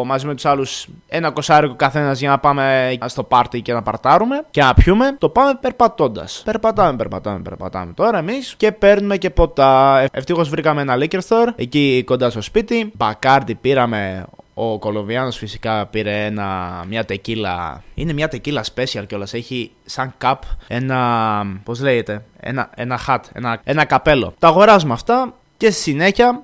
[0.07, 4.45] μαζί με τους άλλους ένα κοσάρικο καθένας για να πάμε στο πάρτι και να παρτάρουμε
[4.51, 5.17] και να πιούμε.
[5.19, 6.43] Το πάμε περπατώντας.
[6.45, 7.93] Περπατάμε, περπατάμε, περπατάμε.
[7.93, 10.05] Τώρα εμείς και παίρνουμε και ποτά.
[10.13, 12.93] Ευτυχώς βρήκαμε ένα liquor store εκεί κοντά στο σπίτι.
[12.97, 14.25] Μπακάρτι πήραμε
[14.59, 17.83] ο Κολομβιάνο φυσικά πήρε ένα, μια τεκίλα.
[17.95, 19.35] Είναι μια τεκίλα special κιόλας.
[19.35, 20.35] Έχει σαν cup
[20.69, 21.61] ένα.
[21.65, 24.35] Πώς λέγεται, ένα, ένα hat, ένα, ένα καπέλο.
[24.39, 26.43] Τα αγοράζουμε αυτά και στη συνέχεια,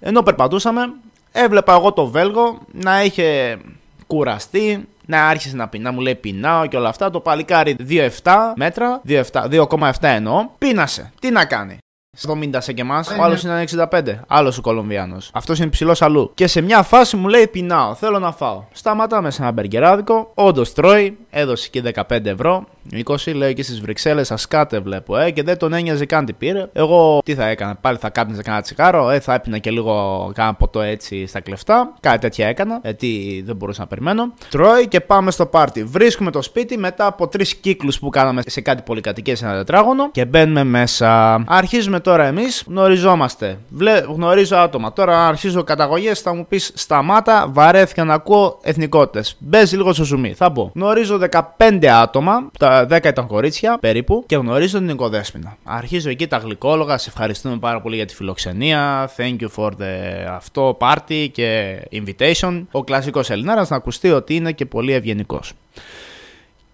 [0.00, 0.92] ενώ περπατούσαμε,
[1.32, 3.58] έβλεπα εγώ το Βέλγο να είχε
[4.06, 7.10] κουραστεί, να άρχισε να πεινά, μου λέει πεινάω και όλα αυτά.
[7.10, 8.08] Το παλικάρι 2,7
[8.56, 11.12] μέτρα, 2,7 εννοώ, πείνασε.
[11.20, 11.78] Τι να κάνει;
[12.26, 14.02] 70 σε και εμά, ο άλλος είναι 65.
[14.26, 15.30] Άλλος ο Κολομβιάνος.
[15.34, 16.30] Αυτός είναι ψηλός αλλού.
[16.34, 18.64] Και σε μια φάση μου λέει: Πεινάω, θέλω να φάω.
[18.72, 20.30] Σταματάμε σε ένα μπεργκεράδικο.
[20.34, 22.64] Όντως τρώει, έδωσε και 15 ευρώ.
[22.92, 26.68] 20 λέει και στις Βρυξέλλες, ασκάτε βλέπω, ε, και δεν τον ένοιαζε καν τι πήρε.
[26.72, 30.54] Εγώ τι θα έκανα, πάλι θα κάπνιζα κανένα τσιγάρο, ε, θα έπινα και λίγο κάνα
[30.54, 31.94] ποτό έτσι στα κλεφτά.
[32.00, 34.32] Κάτι τέτοια έκανα, γιατί δεν μπορούσα να περιμένω.
[34.50, 35.84] Τρώει και πάμε στο πάρτι.
[35.84, 40.10] Βρίσκουμε το σπίτι μετά από τρεις κύκλους που κάναμε σε κάτι πολυκατοικίες σε ένα τετράγωνο
[40.10, 41.34] και μπαίνουμε μέσα.
[41.46, 43.58] Αρχίζουμε τώρα εμείς, γνωριζόμαστε.
[43.68, 44.92] Βλέ, γνωρίζω άτομα.
[44.92, 49.36] Τώρα αρχίζω καταγωγές, θα μου πεις σταμάτα, βαρέθηκα να ακούω εθνικότητες.
[49.38, 50.70] Μπες λίγο στο ζουμί, θα πω.
[50.74, 55.56] Γνωρίζω 15 άτομα, τα 10 ήταν κορίτσια περίπου και γνωρίζω την οικοδέσπινα.
[55.64, 59.10] Αρχίζω εκεί τα γλυκόλογα, σε ευχαριστούμε πάρα πολύ για τη φιλοξενία.
[59.16, 62.62] Thank you for the αυτό party και invitation.
[62.70, 65.52] Ο κλασικός Ελληνάρας να ακουστεί ότι είναι και πολύ ευγενικός.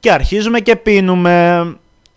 [0.00, 1.64] Και αρχίζουμε και πίνουμε.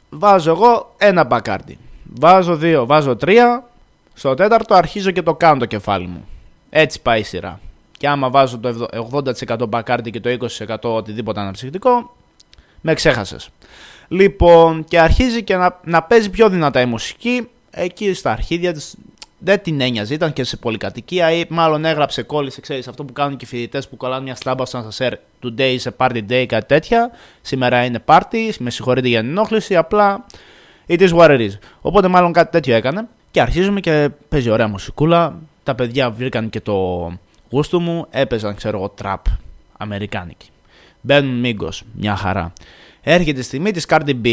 [0.10, 1.78] Βάζω εγώ ένα μπακάρτι.
[2.19, 3.69] Βάζω δύο, βάζω τρία.
[4.13, 6.28] Στο τέταρτο αρχίζω και το κάνω το κεφάλι μου.
[6.69, 7.60] Έτσι πάει η σειρά.
[7.97, 12.15] Και άμα βάζω το 80% μπακάρτι και το 20% οτιδήποτε αναψυκτικό,
[12.88, 13.50] με ξέχασες.
[14.08, 17.47] Λοιπόν, και αρχίζει και να, να παίζει πιο δυνατά η μουσική.
[17.69, 18.95] Εκεί στα αρχίδια της
[19.38, 23.38] δεν την ένοιαζε, ήταν και σε πολυκατοικία ή μάλλον έγραψε κόλλησε, ξέρεις αυτό που κάνουν
[23.38, 25.13] και οι φοιτητές που κολλάνε μια στάμπα σαν σας σερ.
[25.43, 27.12] Today is a party day, κάτι τέτοια.
[27.41, 30.26] Σήμερα είναι party, με συγχωρείτε για την ενόχληση, απλά
[30.88, 31.52] it is what it is.
[31.82, 33.08] Οπότε μάλλον κάτι τέτοιο έκανε.
[33.32, 35.39] Και αρχίζουμε και παίζει ωραία μουσικούλα.
[35.63, 37.12] Τα παιδιά βρήκαν και το
[37.50, 39.26] γούστο μου, έπαιζαν ξέρω εγώ τραπ
[39.78, 40.50] αμερικάνικη.
[41.01, 42.53] Μπαίνουν μίγκος, μια χαρά.
[43.01, 44.27] Έρχεται η στιγμή της Cardi B.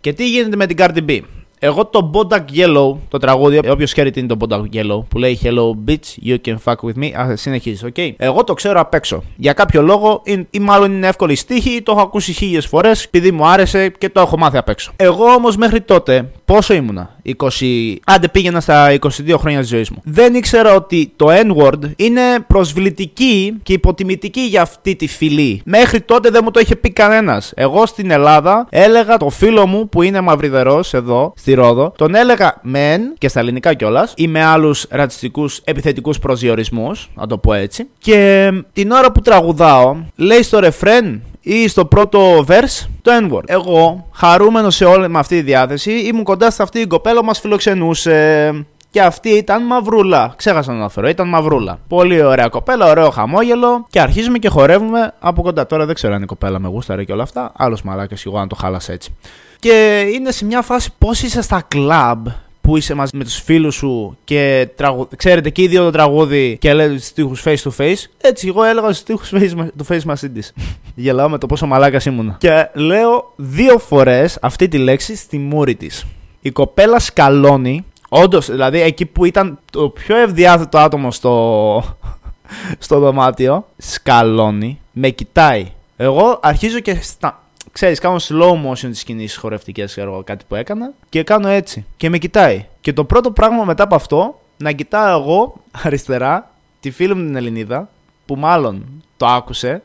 [0.00, 1.20] Και τι γίνεται με την Cardi B;
[1.58, 5.38] Εγώ το Bodak Yellow, το τραγούδι, όποιος ξέρει τι είναι το Bodak Yellow, που λέει
[5.42, 7.10] Hello bitch, you can fuck with me.
[7.20, 7.94] Α, συνεχίζεις, OK.
[7.96, 8.12] Okay.
[8.16, 9.22] Εγώ το ξέρω απ' έξω.
[9.36, 13.46] Για κάποιο λόγο, ή μάλλον είναι εύκολη στίχοι, το έχω ακούσει χίλιες φορές, επειδή μου
[13.46, 14.92] άρεσε και το έχω μάθει απ' έξω.
[14.96, 17.96] Εγώ όμως μέχρι τότε Πόσο ήμουνα, 20.
[18.06, 20.02] Άντε πήγαινα στα 22 χρόνια της ζωής μου.
[20.04, 25.60] Δεν ήξερα ότι το N-word είναι προσβλητική και υποτιμητική για αυτή τη φυλή.
[25.64, 27.52] Μέχρι τότε δεν μου το είχε πει κανένας.
[27.56, 32.54] Εγώ στην Ελλάδα έλεγα το φίλο μου που είναι μαυριδερός εδώ, στη Ρόδο, τον έλεγα
[32.62, 37.88] μεν και στα ελληνικά κιόλας ή με άλλους ρατσιστικούς επιθετικούς προσδιορισμούς, να το πω έτσι.
[37.98, 43.42] Και την ώρα που τραγουδάω, λέει στο ρεφρέν ή στο πρώτο verse το N-word.
[43.46, 47.26] Εγώ, χαρούμενος σε όλη με αυτή τη διάθεση, ήμουν κοντά σε αυτή την κοπέλα που
[47.26, 48.66] μας φιλοξενούσε.
[48.90, 50.34] Και αυτή ήταν μαυρούλα.
[50.36, 51.78] Ξέχασα να αναφέρω, ήταν μαυρούλα.
[51.88, 53.86] Πολύ ωραία κοπέλα, ωραίο χαμόγελο.
[53.90, 55.66] Και αρχίζουμε και χορεύουμε από κοντά.
[55.66, 57.52] Τώρα δεν ξέρω αν η κοπέλα με γούσταρε και όλα αυτά.
[57.56, 59.14] Άλλος μαλάκας, εγώ αν το χάλασε έτσι.
[59.58, 62.26] Και είναι σε μια φάση πώς είσαι στα κλαμπ
[62.68, 65.08] που είσαι μαζί με τους φίλους σου και τραγου...
[65.16, 68.04] ξέρετε και οι δύο το τραγούδι και λέτε του στίχους face to face.
[68.20, 70.48] Έτσι, εγώ έλεγα του στίχους face to face μαζί τη.
[70.94, 72.36] Γελάω με το πόσο μαλάκας ήμουνα.
[72.40, 76.06] Και λέω δύο φορές αυτή τη λέξη στη μούρη της.
[76.40, 77.84] Η κοπέλα σκαλώνει.
[78.08, 81.84] Όντως, δηλαδή εκεί που ήταν το πιο ευδιάθετο άτομο στο,
[82.78, 85.72] στο δωμάτιο, σκαλώνει, με κοιτάει.
[85.96, 87.42] Εγώ αρχίζω και στα
[87.78, 91.84] ξέρεις, κάνω slow motion τις κινήσεις χορευτικές, ξέρω κάτι που έκανα και κάνω έτσι.
[91.96, 92.66] Και με κοιτάει.
[92.80, 97.36] Και το πρώτο πράγμα μετά από αυτό, να κοιτάω εγώ αριστερά τη φίλη μου την
[97.36, 97.88] Ελληνίδα,
[98.26, 98.84] που μάλλον
[99.16, 99.82] το άκουσε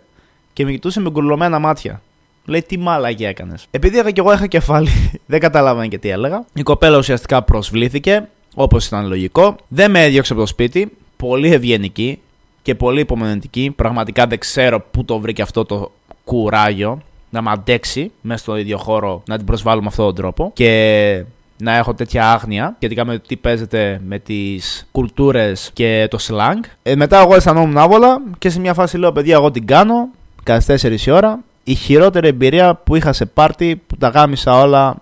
[0.54, 2.02] και με κοιτούσε με γκουρλωμένα μάτια.
[2.46, 3.66] Λέει τι μάλαγε έκανες.
[3.72, 4.90] Επειδή είχα και εγώ είχα κεφάλι,
[5.26, 6.46] δεν καταλάβανε και τι έλεγα.
[6.54, 9.56] Η κοπέλα ουσιαστικά προσβλήθηκε, όπως ήταν λογικό.
[9.68, 10.98] Δεν με έδιωξε από το σπίτι.
[11.18, 12.20] Πολύ ευγενική
[12.62, 13.74] και πολύ υπομονετική.
[13.76, 15.92] Πραγματικά δεν ξέρω πού το βρήκε αυτό το
[16.24, 17.02] κουράγιο
[17.34, 21.24] να με αντέξει μέσα στο ίδιο χώρο να την προσβάλλω με αυτόν τον τρόπο και
[21.58, 26.68] να έχω τέτοια άγνοια σχετικά με το τι παίζεται με τις κουλτούρες και το slang.
[26.84, 30.10] Ε, μετά εγώ αισθανόμουν άβολα και σε μια φάση λέω: Παιδιά, εγώ την κάνω.
[30.44, 31.40] Κάθε 4 η ώρα.
[31.64, 34.96] Η χειρότερη εμπειρία που είχα σε πάρτι που τα γάμισα όλα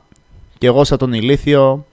[0.57, 1.85] και εγώ σαν τον ηλίθιο.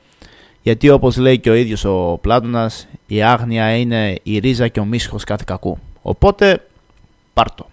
[0.63, 4.85] Γιατί όπως λέει και ο ίδιος ο Πλάτωνας, η άγνοια είναι η ρίζα και ο
[4.85, 5.79] μίσχος κάθε κακού.
[6.03, 6.67] Οπότε,
[7.33, 7.67] πάρτο.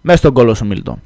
[0.00, 0.98] Μέσα στον κόλο σου Μίλτο.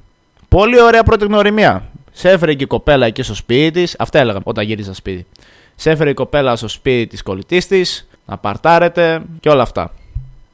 [0.51, 1.89] Πολύ ωραία πρώτη γνωριμία.
[2.13, 3.95] Σε έφερε και η κοπέλα εκεί στο σπίτι της.
[3.99, 5.27] Αυτά έλεγα όταν γύρισα σπίτι.
[5.75, 9.93] Σε έφερε η κοπέλα στο σπίτι της κολλητής της, να παρτάρετε και όλα αυτά.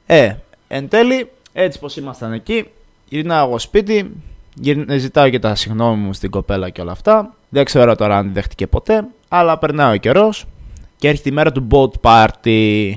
[0.05, 0.33] Ε,
[0.67, 2.67] εν τέλει, έτσι πως ήμασταν εκεί,
[3.09, 4.11] γυρνάω εγώ σπίτι,
[4.97, 7.33] ζητάω και τα συγγνώμη μου στην κοπέλα και όλα αυτά.
[7.49, 10.45] Δεν ξέρω τώρα αν δέχτηκε ποτέ, αλλά περνάει ο καιρός
[10.97, 12.91] και έρχεται η μέρα του boat party.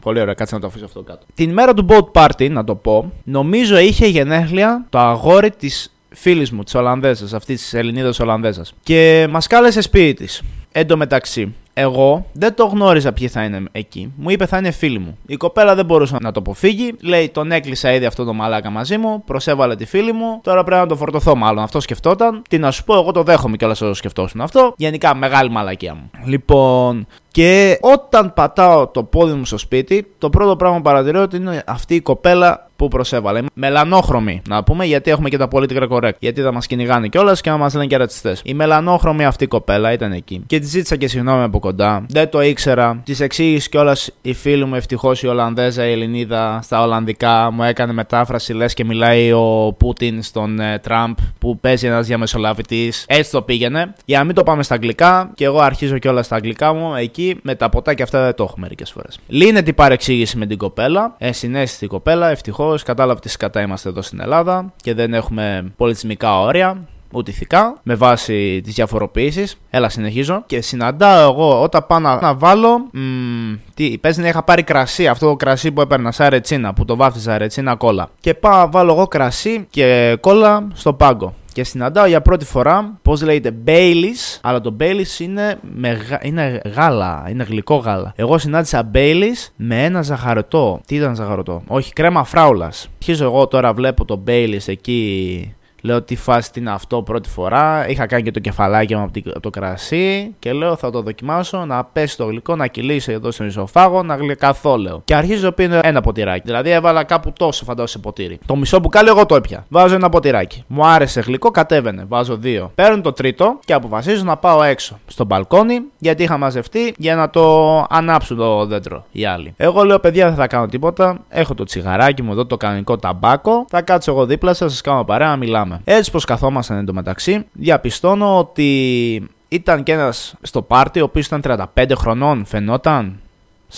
[0.00, 1.26] Πολύ ωραία, κάτσε να το αφήσω αυτό κάτω.
[1.34, 6.50] Την μέρα του boat party, να το πω, νομίζω είχε γενέθλια το αγόρι της φίλης
[6.50, 8.74] μου, της Ολλανδέζας, αυτής της Ελληνίδας Ολλανδέζας.
[8.82, 10.42] Και μας κάλεσε σπίτι της.
[10.72, 14.12] Εν τω μεταξύ, εγώ δεν το γνώριζα ποιοι θα είναι εκεί.
[14.16, 15.18] Μου είπε θα είναι φίλοι μου.
[15.26, 16.94] Η κοπέλα δεν μπορούσε να το αποφύγει.
[17.00, 19.24] Λέει τον έκλεισα ήδη αυτό το μαλάκα μαζί μου.
[19.24, 20.40] Προσέβαλε τη φίλη μου.
[20.42, 21.62] Τώρα πρέπει να το φορτωθώ μάλλον.
[21.62, 22.42] Αυτό σκεφτόταν.
[22.48, 24.74] Τι να σου πω, εγώ το δέχομαι κιόλας όσο σκεφτόσουν αυτό.
[24.76, 26.10] Γενικά μεγάλη μαλακία μου.
[26.24, 31.36] Λοιπόν, και όταν πατάω το πόδι μου στο σπίτι, το πρώτο πράγμα που παρατηρώ ότι
[31.36, 33.42] είναι αυτή η κοπέλα που προσέβαλε.
[33.54, 36.18] Μελανόχρωμη, να πούμε, γιατί έχουμε και τα political correct.
[36.18, 38.40] Γιατί θα μας κυνηγάνε κιόλας και να μας λένε και ρατσιστές.
[38.44, 40.42] Η μελανόχρωμη αυτή η κοπέλα ήταν εκεί.
[40.46, 42.04] Και τη ζήτησα και συγγνώμη από κοντά.
[42.08, 43.00] Δεν το ήξερα.
[43.04, 47.50] Της εξήγησε κιόλας η φίλη μου, ευτυχώς η Ολλανδέζα, η Ελληνίδα στα Ολλανδικά.
[47.50, 53.04] Μου έκανε μετάφραση, λες και μιλάει ο Πούτιν στον ε, Τραμπ που παίζει ένας διαμεσολαβητής.
[53.08, 53.94] Έτσι το πήγαινε.
[54.04, 57.25] Για να μην το πάμε στα αγγλικά, και εγώ αρχίζω κιόλας στα αγγλικά μου εκεί
[57.42, 59.18] με τα ποτά και αυτά δεν το έχω μερικές φορές.
[59.26, 61.14] Λύνεται η παρεξήγηση με την κοπέλα.
[61.18, 62.82] Ε, συνέστητη κοπέλα, ευτυχώς.
[62.82, 67.94] Κατάλαβε τι σκατά είμαστε εδώ στην Ελλάδα και δεν έχουμε πολιτισμικά όρια ούτε ηθικά, με
[67.94, 69.46] βάση τις διαφοροποιήσει.
[69.70, 70.42] Έλα, συνεχίζω.
[70.46, 72.78] Και συναντάω εγώ όταν πάω να, βάλω.
[72.92, 76.84] Μ, τι, πες να είχα πάρει κρασί, αυτό το κρασί που έπαιρνα σαν ρετσίνα, που
[76.84, 78.08] το βάφτιζα ρετσίνα κόλλα.
[78.20, 81.34] Και πάω βάλω εγώ κρασί και κόλλα στο πάγκο.
[81.56, 87.26] Και συναντάω για πρώτη φορά, πώς λέγεται, Baileys, αλλά το Baileys είναι, με, είναι γάλα,
[87.28, 88.12] είναι γλυκό γάλα.
[88.16, 90.80] Εγώ συνάντησα Baileys με ένα ζαχαρωτό.
[90.86, 92.88] Τι ήταν ζαχαρωτό, Όχι, κρέμα φράουλας.
[92.96, 95.54] Αρχίζω εγώ τώρα, βλέπω το Baileys εκεί
[95.86, 97.88] Λέω τι φάση τι είναι αυτό πρώτη φορά.
[97.88, 101.84] Είχα κάνει και το κεφαλάκι μου από το κρασί και λέω θα το δοκιμάσω να
[101.84, 105.00] πέσει το γλυκό, να κυλήσει εδώ στον ισοφάγο, να γλυκαθώ λέω.
[105.04, 106.42] Και αρχίζω πίνω ένα ποτηράκι.
[106.44, 108.38] Δηλαδή έβαλα κάπου τόσο φαντάζομαι σε ποτήρι.
[108.46, 109.64] Το μισό μπουκάλι εγώ το έπια.
[109.68, 110.64] Βάζω ένα ποτηράκι.
[110.66, 112.04] Μου άρεσε γλυκό, κατέβαινε.
[112.08, 112.70] Βάζω δύο.
[112.74, 117.30] Παίρνω το τρίτο και αποφασίζω να πάω έξω στο μπαλκόνι γιατί είχα μαζευτεί για να
[117.30, 119.54] το ανάψουν το δέντρο οι άλλοι.
[119.56, 121.18] Εγώ λέω παιδιά δεν θα κάνω τίποτα.
[121.28, 123.64] Έχω το τσιγαράκι μου εδώ το κανονικό ταμπάκο.
[123.68, 125.75] Θα κάτσω εγώ δίπλα σας, σας κάνω παρέα να μιλάμε.
[125.84, 131.40] Έτσι πως καθόμασταν εντωμεταξύ, διαπιστώνω ότι ήταν και ένας στο πάρτι, ο οποίος ήταν
[131.74, 133.20] 35 χρονών, φαινόταν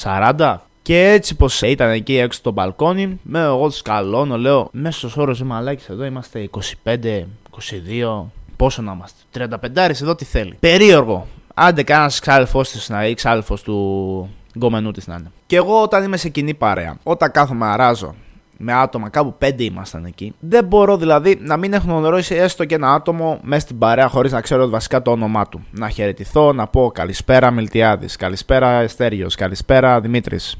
[0.03, 0.57] 40.
[0.83, 5.55] Και έτσι πως ήταν εκεί έξω στο μπαλκόνι, με εγώ σκαλώνω, λέω, μέσος όρος είμαι
[5.55, 6.49] αλάκης εδώ, είμαστε
[6.85, 8.25] 25, 22,
[8.57, 10.57] πόσο να είμαστε, 35 εδώ τι θέλει.
[10.61, 15.31] Περίεργο, Άντε, κανένας ξάδελφός της να ή ξάδελφος του γκομενού της να είναι.
[15.47, 18.15] Και εγώ όταν είμαι σε κοινή παρέα, όταν κάθομαι αράζω
[18.61, 20.35] με άτομα, κάπου πέντε ήμασταν εκεί.
[20.41, 24.33] Δεν μπορώ δηλαδή να μην έχω γνωρίσει έστω και ένα άτομο μέσα στην παρέα χωρίς
[24.33, 25.65] να ξέρω βασικά το όνομά του.
[25.71, 30.57] Να χαιρετηθώ, να πω καλησπέρα Μιλτιάδης, καλησπέρα Εστέριο, καλησπέρα Δημήτρης.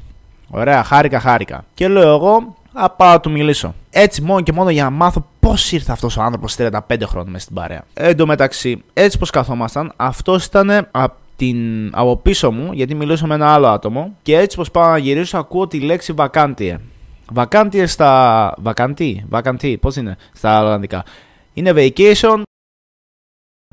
[0.49, 1.65] Ωραία, χάρηκα, χάρηκα.
[1.73, 3.73] Και λέω εγώ, α πάω να του μιλήσω.
[3.89, 6.71] Έτσι μόνο και μόνο για να μάθω πώς ήρθε αυτός ο άνθρωπος 35
[7.05, 7.83] χρόνια μέσα στην παρέα.
[7.93, 13.27] Εν τω μεταξύ, έτσι πως καθόμασταν, αυτός ήταν από την, από πίσω μου, γιατί μιλούσα
[13.27, 16.77] με ένα άλλο άτομο, και έτσι πως πάω να γυρίσω, ακούω τη λέξη βακάντιε.
[17.31, 18.53] Βακάντιε στα.
[18.57, 21.03] Βακαντί, βακαντί, πώς είναι στα Ολλανδικά.
[21.53, 22.41] Είναι vacation.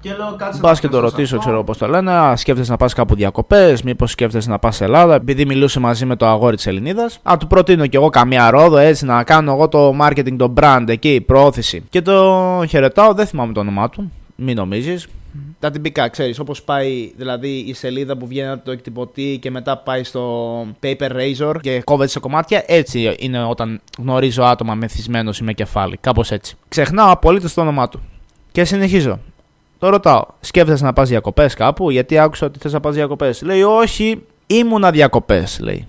[0.02, 0.60] Και λέω κάτσε.
[0.60, 2.36] Πα και το ρωτήσω, ξέρω πώ το λένε.
[2.36, 6.16] Σκέφτεσαι να πας κάπου διακοπές, μήπως σκέφτεσαι να πας σε Ελλάδα, επειδή μιλούσε μαζί με
[6.16, 7.18] το αγόρι της Ελληνίδας.
[7.22, 10.84] Α, του προτείνω κι εγώ καμία ρόδο έτσι να κάνω εγώ το marketing, το brand
[10.86, 11.84] εκεί, προώθηση.
[11.90, 15.06] Και το χαιρετάω, δεν θυμάμαι το όνομά του, μην νομίζεις
[15.58, 19.76] τα τυπικά, ξέρεις, όπως πάει δηλαδή η σελίδα που βγαίνει από το εκτυπωτή και μετά
[19.76, 22.62] πάει στο paper razor και κόβεται σε κομμάτια.
[22.66, 25.96] Έτσι είναι όταν γνωρίζω άτομα μεθυσμένο ή με κεφάλι.
[25.96, 26.56] Κάπως έτσι.
[26.68, 28.00] Ξεχνάω απολύτως το όνομά του.
[28.52, 29.18] Και συνεχίζω.
[29.78, 33.42] Το ρωτάω, σκέφτεσαι να πας διακοπές κάπου, γιατί άκουσα ότι θες να πας διακοπές.
[33.42, 35.86] Λέει, Όχι, ήμουνα διακοπές, λέει.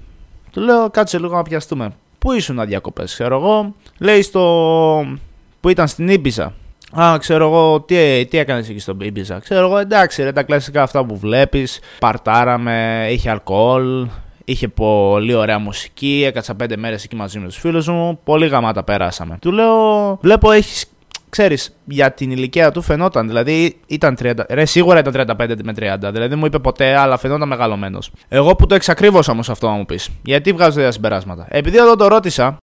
[0.52, 1.92] Του λέω, κάτσε λίγο να πιαστούμε.
[2.20, 3.74] Πού ήσουν διακοπές, ξέρω εγώ.
[4.00, 5.18] Λέει στο.
[5.60, 6.54] που ήταν στην Ήμπιζα.
[6.92, 9.38] Α, ξέρω εγώ, τι, τι έκανες εκεί στον Ibiza.
[9.40, 11.80] Ξέρω εγώ, εντάξει, ρε, τα κλασικά αυτά που βλέπεις.
[12.00, 14.08] Παρτάραμε, είχε αλκοόλ,
[14.46, 16.24] είχε πολύ ωραία μουσική.
[16.28, 18.20] Έκατσα πέντε μέρες εκεί μαζί με τους φίλους μου.
[18.24, 19.38] Πολύ γαμάτα περάσαμε.
[19.42, 20.86] Του λέω, βλέπω, έχεις.
[21.30, 23.28] Ξέρεις, για την ηλικία του φαινόταν.
[23.28, 24.34] Δηλαδή ήταν 30.
[24.50, 25.98] Ρε, σίγουρα ήταν 35 με 30.
[26.00, 28.12] Δηλαδή δεν μου είπε ποτέ, αλλά φαινόταν μεγαλωμένος.
[28.28, 30.10] Εγώ που το εξακρίβωσα όμως αυτό να μου πεις.
[30.24, 31.48] Γιατί βγάζω τέτοια συμπεράσματα.
[31.50, 32.58] Επειδή εδώ το ρώτησα.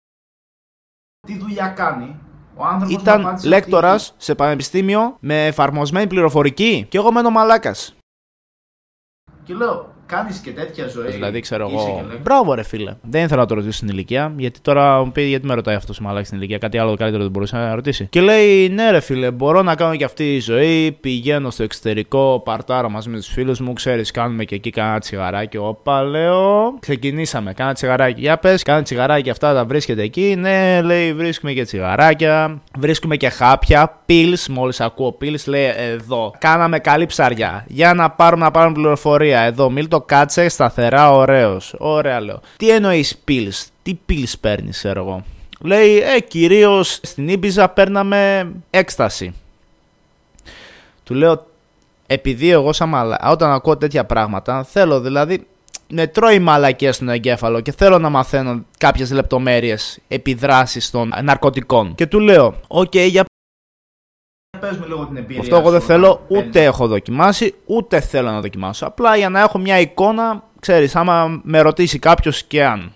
[1.27, 2.15] Τι δουλειά κάνει,
[2.89, 7.95] ήταν λέκτορας σε πανεπιστήμιο με εφαρμοσμένη πληροφορική και εγώ μένω μαλάκας.
[9.43, 11.11] Και λέω, κάνεις και τέτοια ζωή.
[11.11, 12.05] Δηλαδή, ξέρω εγώ.
[12.23, 12.93] Μπράβο, ρε φίλε.
[13.01, 15.99] Δεν ήθελα να το ρωτήσω στην ηλικία, γιατί τώρα μου πει γιατί με ρωτάει αυτός
[15.99, 16.57] ο μαλάκι στην ηλικία.
[16.57, 18.07] Κάτι άλλο καλύτερο δεν μπορούσε να ρωτήσει.
[18.09, 20.91] Και λέει, ναι, ρε φίλε, μπορώ να κάνω και αυτή τη ζωή.
[20.91, 25.57] Πηγαίνω στο εξωτερικό, παρτάρω μαζί με τους φίλους μου, ξέρεις, κάνουμε και εκεί κάνα τσιγαράκι.
[25.57, 26.77] Όπα, λέω.
[26.79, 28.21] Ξεκινήσαμε, κάνα τσιγαράκι.
[28.21, 30.35] Για πες, κάνα τσιγαράκι αυτά τα βρίσκεται εκεί.
[30.37, 32.61] Ναι, λέει, βρίσκουμε και τσιγαράκια.
[32.77, 33.99] Βρίσκουμε και χάπια.
[34.05, 36.33] Πιλ, μόλις ακούω πιλ, λέει εδώ.
[36.37, 37.65] Κάναμε καλή ψαριά.
[37.67, 39.39] Για να πάρουμε να πάρουμε πληροφορία.
[39.39, 41.75] Εδώ, το κάτσε σταθερά ωραίος.
[41.77, 42.39] Ωραία λέω.
[42.57, 45.23] Τι εννοείς pills, τι pills παίρνεις, ξέρω εγώ;
[45.59, 49.33] Λέει, ε, κυρίως στην Ίμπιζα παίρναμε έκσταση.
[51.03, 51.45] Του λέω,
[52.07, 53.19] επειδή εγώ σαν μαλα...
[53.31, 55.47] όταν ακούω τέτοια πράγματα, θέλω δηλαδή
[55.87, 61.95] με τρώει μαλακία στον εγκέφαλο και θέλω να μαθαίνω κάποιες λεπτομέρειες επιδράσεις των ναρκωτικών.
[61.95, 63.25] Και του λέω, OK, okay, για
[64.59, 68.41] πες μου λίγο την εμπειρία Αυτό εγώ δεν θέλω, ούτε έχω δοκιμάσει, ούτε θέλω να
[68.41, 68.85] δοκιμάσω.
[68.85, 72.93] Απλά για να έχω μια εικόνα, ξέρεις, άμα με ρωτήσει κάποιος και αν.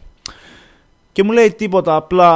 [1.12, 2.32] Και μου λέει τίποτα, απλά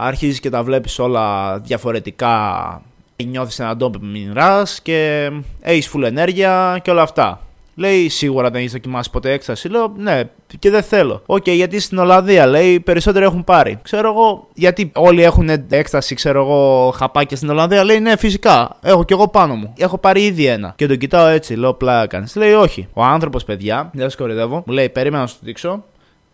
[0.00, 2.82] αρχίζεις και τα βλέπεις όλα διαφορετικά.
[3.24, 7.40] Νιώθεις έναν τόπο μοιράς και έχεις full ενέργεια και όλα αυτά.
[7.74, 9.68] Λέει σίγουρα δεν έχεις δοκιμάσει ποτέ έκσταση.
[9.68, 10.22] Λέω ναι,
[10.58, 11.22] και δεν θέλω.
[11.26, 13.78] OK, okay, γιατί στην Ολλανδία λέει περισσότεροι έχουν πάρει.
[13.82, 17.84] Ξέρω εγώ, γιατί όλοι έχουν έκσταση, ξέρω εγώ, χαπάκια στην Ολλανδία.
[17.84, 18.76] Λέει ναι, φυσικά.
[18.82, 19.72] Έχω κι εγώ πάνω μου.
[19.76, 20.72] Έχω πάρει ήδη ένα.
[20.76, 22.88] Και τον κοιτάω έτσι, λέω πλάκα Λέει όχι.
[22.92, 25.84] Ο άνθρωπος, παιδιά, δεν σας κοροϊδεύω, μου λέει περίμενα να σου το δείξω.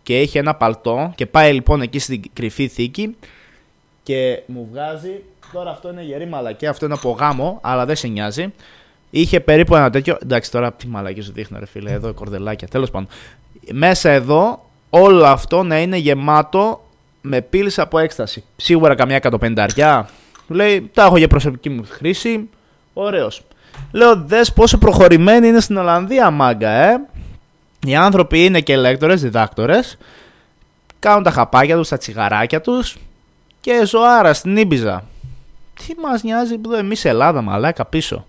[0.03, 3.15] Και έχει ένα παλτό και πάει λοιπόν εκεί στην κρυφή θήκη
[4.03, 5.23] και μου βγάζει.
[5.53, 8.53] Τώρα αυτό είναι γερή μαλακή, αυτό είναι από γάμο, αλλά δεν σε νοιάζει.
[9.11, 10.17] Είχε περίπου ένα τέτοιο.
[10.23, 12.67] Εντάξει, τώρα τι μαλακή σου δείχνω, ρε φίλε, εδώ κορδελάκια.
[12.67, 13.07] Τέλος πάντων.
[13.71, 16.85] Μέσα εδώ όλο αυτό να είναι γεμάτο
[17.21, 18.43] με πύλης από έκσταση.
[18.55, 20.09] Σίγουρα καμιά 150 αριά.
[20.47, 22.49] Λέει, τα έχω για προσωπική μου χρήση.
[22.93, 23.41] Ωραίος.
[23.91, 27.01] Λέω, δες πόσο προχωρημένοι είναι στην Ολλανδία, μάγκα, ε.
[27.85, 29.97] Οι άνθρωποι είναι και ελέκτορε, διδάκτορες.
[30.99, 32.97] Κάνουν τα χαπάκια τους, τα τσιγαράκια τους.
[33.61, 35.03] Και ζωάρας στην Ήμπιζα.
[35.73, 38.25] Τι μας νοιάζει που εμείς Ελλάδα, μαλάκα πίσω.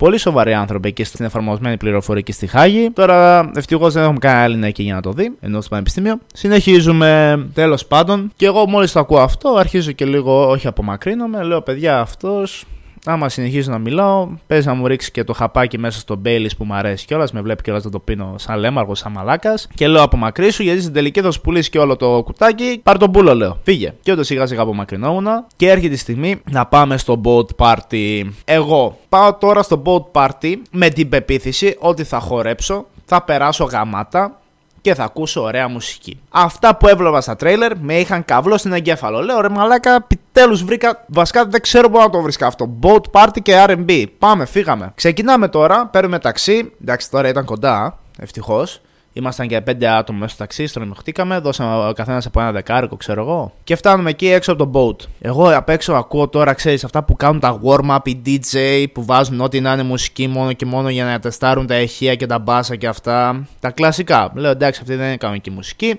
[0.00, 2.90] Πολύ σοβαροί άνθρωποι εκεί στην εφαρμοσμένη πληροφορική στη Χάγη.
[2.90, 6.18] Τώρα ευτυχώς δεν έχουμε κανένα Έλληνα εκεί για να το δει, ενώ στο Πανεπιστήμιο.
[6.34, 8.32] Συνεχίζουμε τέλος πάντων.
[8.36, 11.42] Και εγώ μόλις το ακούω αυτό, αρχίζω και λίγο, όχι απομακρύνομαι.
[11.42, 12.64] Λέω, παιδιά, αυτός
[13.04, 16.64] άμα συνεχίζω να μιλάω, παίζει να μου ρίξεις και το χαπάκι μέσα στο Μπέιλις που
[16.64, 17.32] μου αρέσει κιόλας.
[17.32, 19.68] Με βλέπει κιόλας να το πίνω σαν λέμαργο, σαν μαλάκας.
[19.74, 22.80] Και λέω από μακρύ σου, γιατί στην τελική θα σου πουλήσει και όλο το κουτάκι.
[22.82, 23.58] Πάρ τον πούλο, λέω.
[23.62, 23.94] Φύγε.
[24.02, 25.26] Και όταν σιγά σιγά απομακρυνόμουν.
[25.56, 28.22] Και έρχεται η στιγμή να πάμε στο boat party.
[28.44, 34.40] Εγώ πάω τώρα στο boat party με την πεποίθηση ότι θα χορέψω, θα περάσω γαμάτα
[34.80, 36.20] και θα ακούσω ωραία μουσική.
[36.30, 39.20] Αυτά που έβλεπα στα τρέιλερ με είχαν καβλό στην εγκέφαλο.
[39.20, 41.04] Λέω ρε μαλάκα, επιτέλους βρήκα.
[41.06, 42.78] Βασικά δεν ξέρω πού να το βρίσκα αυτό.
[42.82, 44.04] Boat party και RB.
[44.18, 44.92] Πάμε, φύγαμε.
[44.94, 46.72] Ξεκινάμε τώρα, παίρνουμε ταξί.
[46.82, 48.80] Εντάξει, τώρα ήταν κοντά, ευτυχώς.
[49.12, 53.20] Ήμασταν και πέντε άτομα μέσα στο ταξί, στρομιχτήκαμε, δώσαμε ο καθένας από ένα δεκάρικο, ξέρω
[53.22, 53.52] εγώ.
[53.64, 55.06] Και φτάνουμε εκεί έξω από το boat.
[55.20, 59.40] Εγώ απ' έξω ακούω τώρα, ξέρεις, αυτά που κάνουν τα warm-up, οι DJ που βάζουν
[59.40, 62.76] ό,τι να είναι μουσική μόνο και μόνο για να τεστάρουν τα ηχεία και τα μπάσα
[62.76, 63.46] και αυτά.
[63.60, 64.32] Τα κλασικά.
[64.34, 65.98] Λέω εντάξει, αυτή δεν είναι κανονική μουσική.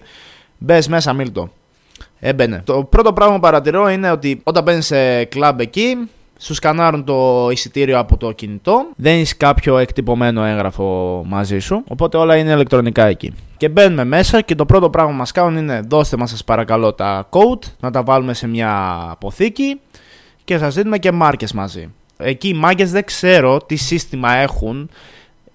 [0.58, 1.50] Μπες μέσα, μίλτο.
[2.19, 2.62] Έμπαινε.
[2.65, 6.10] Το πρώτο πράγμα που παρατηρώ είναι ότι όταν μπαίνεις σε κλαμπ εκεί,
[6.41, 8.88] σου σκανάρουν το εισιτήριο από το κινητό.
[8.95, 11.84] Δεν έχει κάποιο εκτυπωμένο έγγραφο μαζί σου.
[11.88, 13.34] Οπότε όλα είναι ηλεκτρονικά εκεί.
[13.58, 16.93] Και μπαίνουμε μέσα και το πρώτο πράγμα που μας κάνουν είναι δώστε μας σας παρακαλώ
[16.93, 19.80] τα code, να τα βάλουμε σε μια αποθήκη
[20.43, 21.93] και σας δίνουμε και μάρκες μαζί.
[22.17, 24.89] Εκεί οι μάρκε δεν ξέρω τι σύστημα έχουν.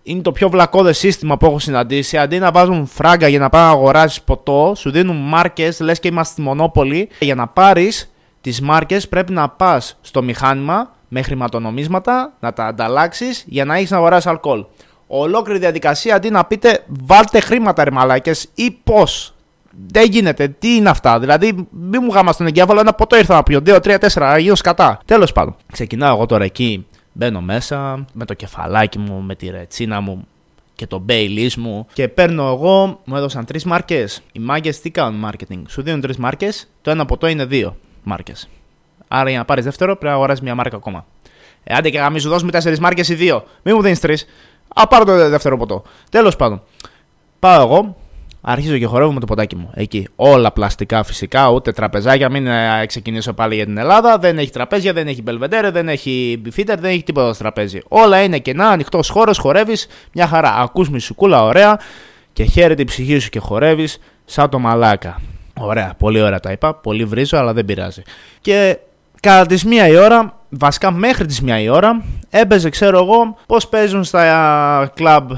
[0.02, 2.16] Είναι το πιο βλακώδες σύστημα που έχω συναντήσει.
[2.16, 6.08] Αντί να βάζουν φράγκα για να πάει να αγοράσεις ποτό, σου δίνουν μάρκες, λες και
[6.08, 8.10] είμαστε στη Μονόπολη, για να πάρεις
[8.46, 13.90] τις μάρκες πρέπει να πας στο μηχάνημα με χρηματονομίσματα, να τα ανταλλάξεις για να έχεις
[13.90, 14.64] να αγοράσεις αλκοόλ.
[15.06, 19.34] Ολόκληρη διαδικασία αντί να πείτε βάλτε χρήματα ρε μαλάκες ή πώς;
[19.86, 20.48] Δεν γίνεται.
[20.48, 22.80] Τι είναι αυτά; Δηλαδή, μην μου γάμας στον εγκέφαλο.
[22.80, 23.60] Ένα ποτό ήρθα να πιω.
[23.60, 24.38] 2, 3, 4.
[24.38, 25.00] Γύρω κατά.
[25.04, 25.56] Τέλος πάντων.
[25.72, 26.86] Ξεκινάω εγώ τώρα εκεί.
[27.12, 30.26] Μπαίνω μέσα με το κεφαλάκι μου, με τη ρετσίνα μου
[30.74, 34.22] και το Baileys μου και παίρνω εγώ, μου έδωσαν τρεις μάρκες.
[34.32, 37.76] Οι μάγκες τι κάνουν marketing; Σου δίνουν τρεις μάρκες, το ένα ποτό είναι δύο
[38.06, 38.48] μάρκες.
[39.08, 41.06] Άρα για να πάρεις δεύτερο πρέπει να αγοράσει μια μάρκα ακόμα.
[41.64, 43.44] Ε, άντε και να μην σου δώσουμε τέσσερις μάρκες ή δύο.
[43.62, 44.26] Μην μου δίνεις τρεις.
[44.74, 45.82] Α, πάρω το δεύτερο ποτό.
[46.10, 46.62] Τέλος πάντων.
[47.38, 47.96] Πάω εγώ,
[48.40, 49.70] αρχίζω και χορεύω με το ποτάκι μου.
[49.74, 50.08] Εκεί.
[50.16, 52.30] Όλα πλαστικά φυσικά, ούτε τραπεζάκια.
[52.30, 54.18] Μην ε, ξεκινήσω πάλι για την Ελλάδα.
[54.18, 57.80] Δεν έχει τραπέζια, δεν έχει μπελβεντέρε, δεν έχει μπιφίτερ, δεν έχει τίποτα στο τραπέζι.
[57.88, 60.54] Όλα είναι κενά, ανοιχτός χώρος, χορεύεις, μια χαρά.
[60.54, 61.80] Ακούς μισουκούλα, ωραία
[62.32, 65.20] και χαίρεται η ψυχή σου και χορεύεις σαν το μαλάκα.
[65.60, 66.74] Ωραία, πολύ ωραία τα είπα.
[66.74, 68.02] Πολύ βρίζω, αλλά δεν πειράζει.
[68.40, 68.78] Και
[69.20, 73.68] κατά τις μία η ώρα, βασικά μέχρι τις μία η ώρα, έπαιζε, ξέρω εγώ, πώς
[73.68, 75.30] παίζουν στα κλαμπ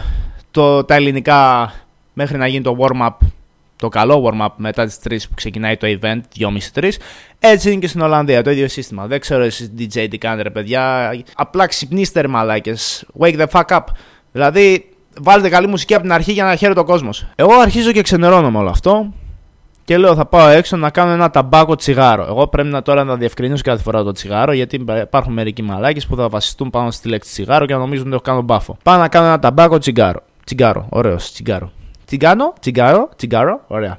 [0.50, 1.72] το, τα ελληνικά
[2.12, 3.26] μέχρι να γίνει το warm-up
[3.78, 6.90] το καλό warm-up μετά τις 3 που ξεκινάει το event, 2.30-3.
[7.38, 9.06] Έτσι είναι και στην Ολλανδία, το ίδιο σύστημα.
[9.06, 11.12] Δεν ξέρω εσείς DJ τι κάνετε ρε παιδιά.
[11.34, 13.06] Απλά ξυπνήστε ρε μαλάκες.
[13.18, 13.82] Wake the fuck up.
[14.32, 14.88] Δηλαδή
[15.20, 17.26] βάλτε καλή μουσική από την αρχή για να χαίρεται ο κόσμος.
[17.34, 19.12] Εγώ αρχίζω και ξενερώνω με όλο αυτό
[19.88, 22.24] και λέω θα πάω έξω να κάνω ένα ταμπάκο τσιγάρο.
[22.28, 26.16] Εγώ πρέπει να τώρα να διευκρινίσω κάθε φορά το τσιγάρο γιατί υπάρχουν μερικοί μαλάκες που
[26.16, 28.76] θα βασιστούν πάνω στη λέξη τσιγάρο και να νομίζουν ότι έχω κάνω μπάφο.
[28.82, 30.20] Πάω να κάνω ένα ταμπάκο τσιγάρο.
[30.44, 31.72] Τσιγάρο, ωραίος, τσιγάρο.
[32.04, 33.98] Τσιγκάνο, τσιγάρο, τσιγάρο, ωραία.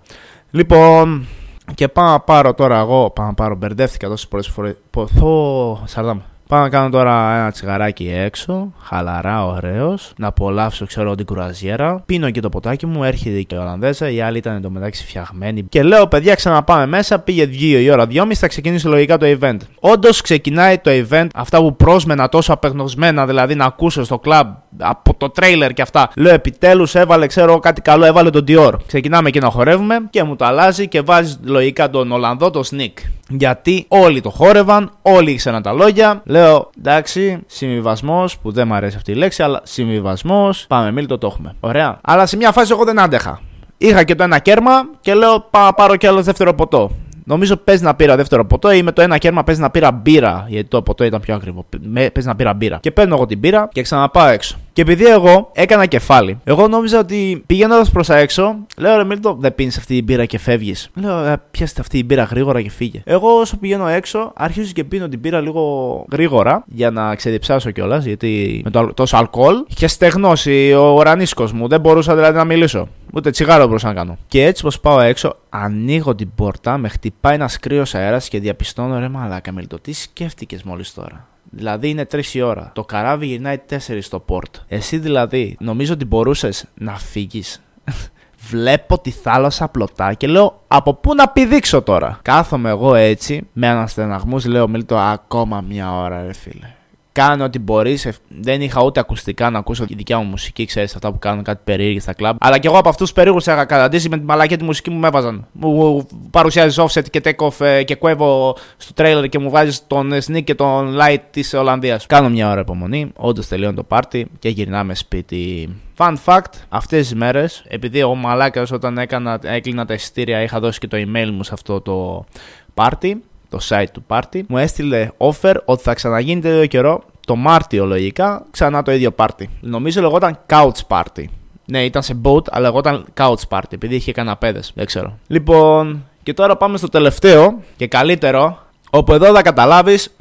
[0.51, 1.27] Λοιπόν,
[1.75, 4.75] και πάω να πάρω τώρα εγώ, πάω να πάρω, μπερδεύτηκα τόσες πολλέ φορές.
[4.89, 6.19] Ποθώ, σαρδάμ.
[6.49, 12.03] Πάω να κάνω τώρα ένα τσιγαράκι έξω, χαλαρά, ωραίος, να απολαύσω, ξέρω, την κουραζιέρα.
[12.05, 15.63] Πίνω και το ποτάκι μου, έρχεται και η Ολλανδέζα, η άλλη ήταν εντωμεταξύ φτιαγμένη.
[15.63, 19.57] Και λέω, παιδιά, ξαναπάμε μέσα, πήγε 2 η ώρα, 2.30 θα ξεκινήσει λογικά το event.
[19.79, 24.43] Όντως ξεκινάει το event, αυτά που πρόσμενα τόσο απεγνωσμένα, δηλαδή να ακούσω στο club
[24.77, 26.09] από το τρέιλερ και αυτά.
[26.15, 28.73] Λέω, επιτέλους έβαλε, ξέρω, κάτι καλό, έβαλε τον Dior.
[28.87, 32.93] Ξεκινάμε και να χορεύουμε και μου το αλλάζει και βάζει λογικά τον Ολλανδό, το Sneak.
[33.31, 36.21] Γιατί όλοι το χόρευαν, όλοι ήξεραν τα λόγια.
[36.25, 36.38] Λέω
[36.77, 40.65] εντάξει, συμβιβασμός, που δεν μου αρέσει αυτή η λέξη, αλλά συμβιβασμός.
[40.67, 41.55] Πάμε, μίλτο το έχουμε.
[41.59, 41.99] Ωραία.
[42.01, 43.41] Αλλά σε μια φάση εγώ δεν άντεχα.
[43.77, 44.71] Είχα και το ένα κέρμα
[45.01, 46.91] και λέω πάω πάρω κι άλλο δεύτερο ποτό.
[47.23, 50.45] Νομίζω παίζει να πήρα δεύτερο ποτό ή με το ένα κέρμα παίζει να πήρα μπύρα.
[50.47, 51.65] Γιατί το ποτό ήταν πιο ακριβό.
[51.93, 52.77] Παίζει να πήρα μπύρα.
[52.81, 54.57] Και παίρνω εγώ την μπύρα και ξαναπάω έξω.
[54.73, 59.37] Και επειδή εγώ έκανα κεφάλι, εγώ νόμιζα ότι πηγαίνοντας προς τα έξω, λέω ρε Μίλτο,
[59.39, 60.89] δεν πίνεις αυτή την μπύρα και φεύγεις.
[60.95, 63.01] Λέω, ε, πιάστε αυτή την μπύρα γρήγορα και φύγε.
[63.05, 68.05] Εγώ όσο πηγαίνω έξω, αρχίζω και πίνω την μπύρα λίγο γρήγορα για να ξεδιψάσω κιόλας,
[68.05, 71.67] γιατί με το, τόσο αλκοόλ είχε στεγνώσει ο ουρανίσκος μου.
[71.67, 72.87] Δεν μπορούσα δηλαδή να μιλήσω.
[73.13, 74.17] Ούτε τσιγάρο μπορούσα να κάνω.
[74.27, 78.99] Και έτσι πως πάω έξω, ανοίγω την πόρτα, με χτυπάει ένας κρύος αέρας και διαπιστώνω
[78.99, 81.28] ρε μαλάκα Μίλτο, τι σκέφτηκες μόλις τώρα.
[81.49, 82.71] Δηλαδή είναι 3 η ώρα.
[82.75, 84.55] Το καράβι γυρνάει 4 στο πόρτ.
[84.67, 87.61] Εσύ δηλαδή νομίζω ότι μπορούσες να φύγεις.
[88.49, 93.67] Βλέπω τη θάλασσα πλωτά και λέω από πού να πηδήξω τώρα; Κάθομαι εγώ έτσι με
[93.67, 96.73] αναστεναγμούς λέω Μίλτο ακόμα μια ώρα ρε φίλε
[97.11, 98.09] κάνω ό,τι μπορείς.
[98.27, 101.61] Δεν είχα ούτε ακουστικά να ακούσω τη δικιά μου μουσική, ξέρεις αυτά που κάνουν κάτι
[101.63, 102.35] περίεργη στα κλαμπ.
[102.39, 104.99] Αλλά και εγώ από αυτούς τους περίεργους είχα καταντήσει με τη μαλακία τη μουσική μου
[104.99, 105.47] με έβαζαν.
[105.51, 110.13] Μου παρουσιάζεις offset και take off ε, και κουέβω στο τρailer και μου βάζεις τον
[110.13, 112.05] sneak και τον light της Ολλανδίας.
[112.05, 113.11] Κάνω μια ώρα υπομονή.
[113.15, 115.69] Όντως τελειώνει το πάρτι και γυρνάμε σπίτι.
[116.01, 120.79] Fun fact, αυτές τις μέρες, επειδή ο μαλάκας όταν έκανα, έκλεινα τα εισιτήρια είχα δώσει
[120.79, 122.25] και το email μου σε αυτό το
[122.73, 127.85] πάρτι, το site του party, μου έστειλε offer ότι θα ξαναγίνει τέτοιο καιρό το Μάρτιο
[127.85, 129.43] λογικά ξανά το ίδιο party.
[129.59, 131.23] Νομίζω λεγόταν Couch Party.
[131.65, 134.71] Ναι, ήταν σε boat, αλλά εγώ ήταν couch party, επειδή είχε καναπέδες.
[134.75, 135.17] Δεν ξέρω.
[135.27, 140.15] Λοιπόν, και τώρα πάμε στο τελευταίο και καλύτερο, όπου εδώ θα καταλάβεις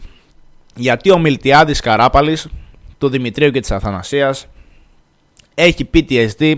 [0.74, 2.49] γιατί ο Μιλτιάδης Καράπαλης,
[2.99, 4.47] του Δημητρίου και της Αθανασίας,
[5.55, 6.55] έχει PTSD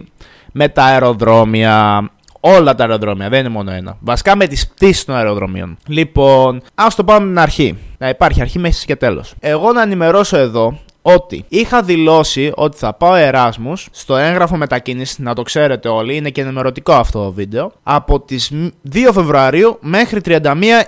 [0.52, 2.08] με τα αεροδρόμια.
[2.40, 3.96] Όλα τα αεροδρόμια, δεν είναι μόνο ένα.
[4.00, 5.76] Βασικά με τις πτήσεις των αεροδρομίων.
[5.86, 7.78] Λοιπόν, ας το πάμε την αρχή.
[7.98, 9.34] Να υπάρχει αρχή, μέση και τέλος.
[9.40, 15.34] Εγώ να ενημερώσω εδώ ότι είχα δηλώσει ότι θα πάω Εράσμους στο έγγραφο μετακίνησης, να
[15.34, 18.52] το ξέρετε όλοι, είναι και ενημερωτικό αυτό το βίντεο, από τις
[18.92, 20.42] 2 Φεβρουαρίου μέχρι 31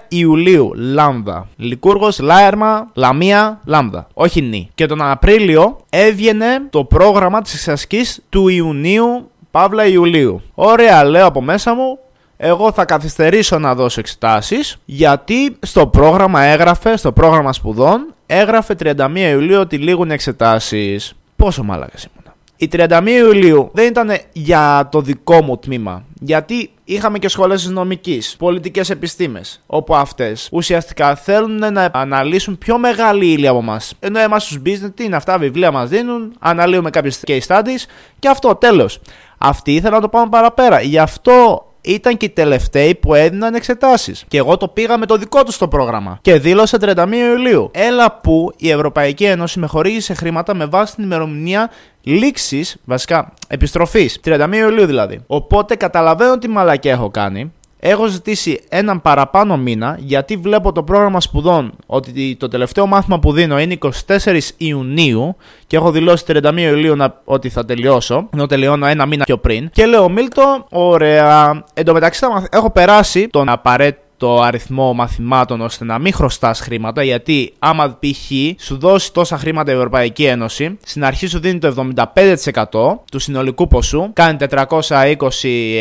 [0.09, 0.73] Ιουλίου.
[0.75, 1.49] Λάμδα.
[1.57, 4.07] Λικούργος, Λάερμα, Λαμία, Λάμδα.
[4.15, 4.69] Όχι νη.
[4.75, 10.43] Και τον Απρίλιο έβγαινε το πρόγραμμα της εξασκής του Ιουνίου Παύλα Ιουλίου.
[10.55, 11.99] Ωραία, λέω από μέσα μου,
[12.37, 19.11] εγώ θα καθυστερήσω να δώσω εξετάσεις γιατί στο πρόγραμμα έγραφε, στο πρόγραμμα σπουδών έγραφε 31
[19.15, 21.15] Ιουλίου ότι λήγουν οι εξετάσεις.
[21.37, 22.35] Πόσο μάλακας ήμουνα.
[22.57, 26.05] Η 31 Ιουλίου δεν ήταν για το δικό μου τμήμα.
[26.21, 32.79] Γιατί είχαμε και σχολές τη νομικής, πολιτικές επιστήμες, όπου αυτές ουσιαστικά θέλουν να αναλύσουν πιο
[32.79, 33.95] μεγάλη ύλη από εμάς.
[34.01, 37.85] Ενώ εμάς τους business, τι είναι αυτά, βιβλία μας δίνουν, αναλύουμε κάποιες case studies
[38.19, 39.01] και αυτό τέλος.
[39.45, 40.81] Αυτοί ήθελαν να το πάμε παραπέρα.
[40.81, 44.25] Γι' αυτό ήταν και οι τελευταίοι που έδιναν εξετάσεις.
[44.29, 46.19] Και εγώ το πήγα με το δικό τους το πρόγραμμα.
[46.23, 47.71] Και δήλωσε 31 Ιουλίου.
[47.73, 51.71] Έλα που η Ευρωπαϊκή Ένωση με χορήγησε χρήματα με βάση την ημερομηνία
[52.03, 54.21] λήξης, βασικά επιστροφής.
[54.25, 55.21] 31 Ιουλίου δηλαδή.
[55.27, 57.53] Οπότε καταλαβαίνω τι μαλακιά έχω κάνει.
[57.85, 63.33] Έχω ζητήσει έναν παραπάνω μήνα γιατί βλέπω το πρόγραμμα σπουδών ότι το τελευταίο μάθημα που
[63.33, 68.87] δίνω είναι 24 Ιουνίου και έχω δηλώσει 31 Ιουλίου να, ότι θα τελειώσω, ενώ τελειώνω
[68.87, 69.71] ένα μήνα πιο πριν.
[69.73, 71.65] Και λέω, Μίλτο, ωραία.
[71.75, 77.03] Εν τω μεταξύ έχω περάσει τον απαραίτητο το αριθμό μαθημάτων ώστε να μην χρωστάς χρήματα.
[77.03, 78.31] Γιατί άμα π.χ.
[78.63, 82.65] σου δώσει τόσα χρήματα η Ευρωπαϊκή Ένωση, στην αρχή σου δίνει το 75%
[83.11, 84.11] του συνολικού ποσού.
[84.13, 85.17] Κάνει 420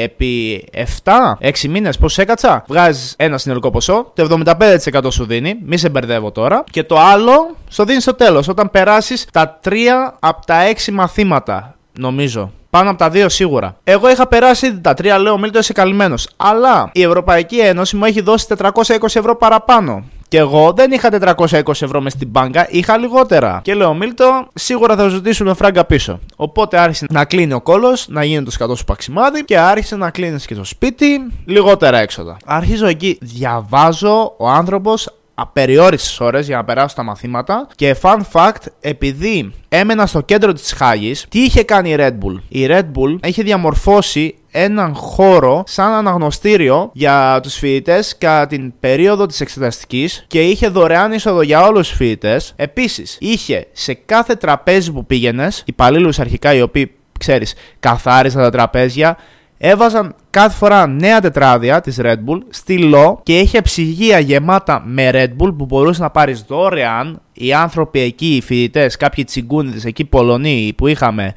[0.04, 1.98] επί 7, 6 μήνες.
[1.98, 4.12] Πώς έκατσα, βγάζεις ένα συνολικό ποσό.
[4.16, 5.56] Το 75% σου δίνει.
[5.66, 6.64] Μη σε μπερδεύω τώρα.
[6.72, 8.48] Και το άλλο στο δίνεις στο τέλος.
[8.48, 9.72] Όταν περάσεις τα 3
[10.20, 11.76] από τα 6 μαθήματα.
[12.00, 12.52] Νομίζω.
[12.72, 13.76] Πάνω από τα δύο σίγουρα.
[13.84, 16.30] Εγώ είχα περάσει ήδη τα τρία, λέω Μίλτο, είσαι καλυμμένος.
[16.38, 20.03] Αλλά η Ευρωπαϊκή Ένωση μου έχει δώσει 420 ευρώ παραπάνω.
[20.28, 23.59] Και εγώ δεν είχα 420 ευρώ μες στην μπάνκα, είχα λιγότερα.
[23.63, 26.19] Και λέω, Μίλτο, σίγουρα θα ζητήσουν φράγκα πίσω.
[26.36, 30.09] Οπότε άρχισε να κλείνει ο κόλος, να γίνει το σκατό σου παξιμάδι και άρχισε να
[30.09, 32.38] κλείνεις και το σπίτι, λιγότερα έξοδα.
[32.45, 35.09] Αρχίζω εκεί, διαβάζω, ο άνθρωπος
[35.42, 40.74] απεριόριστες ώρες για να περάσω τα μαθήματα και fun fact, επειδή έμενα στο κέντρο της
[40.74, 45.92] Χάγης, τι είχε κάνει η Red Bull; Η Red Bull είχε διαμορφώσει έναν χώρο σαν
[45.92, 51.88] αναγνωστήριο για τους φοιτητές κατά την περίοδο της εξεταστικής και είχε δωρεάν είσοδο για όλους
[51.88, 52.54] τους φοιτητές.
[52.56, 59.18] Επίσης, είχε σε κάθε τραπέζι που πήγαινες, υπαλλήλους αρχικά οι οποίοι, ξέρεις, καθάρισαν τα τραπέζια,
[59.64, 65.43] έβαζαν κάθε φορά νέα τετράδια της Red Bull, στυλό και είχε ψυγεία γεμάτα με Red
[65.43, 67.22] Bull που μπορούσε να πάρεις δωρεάν.
[67.34, 71.34] Οι άνθρωποι εκεί, οι φοιτητές, κάποιοι τσιγκούνιδες εκεί, Πολωνοί που είχαμε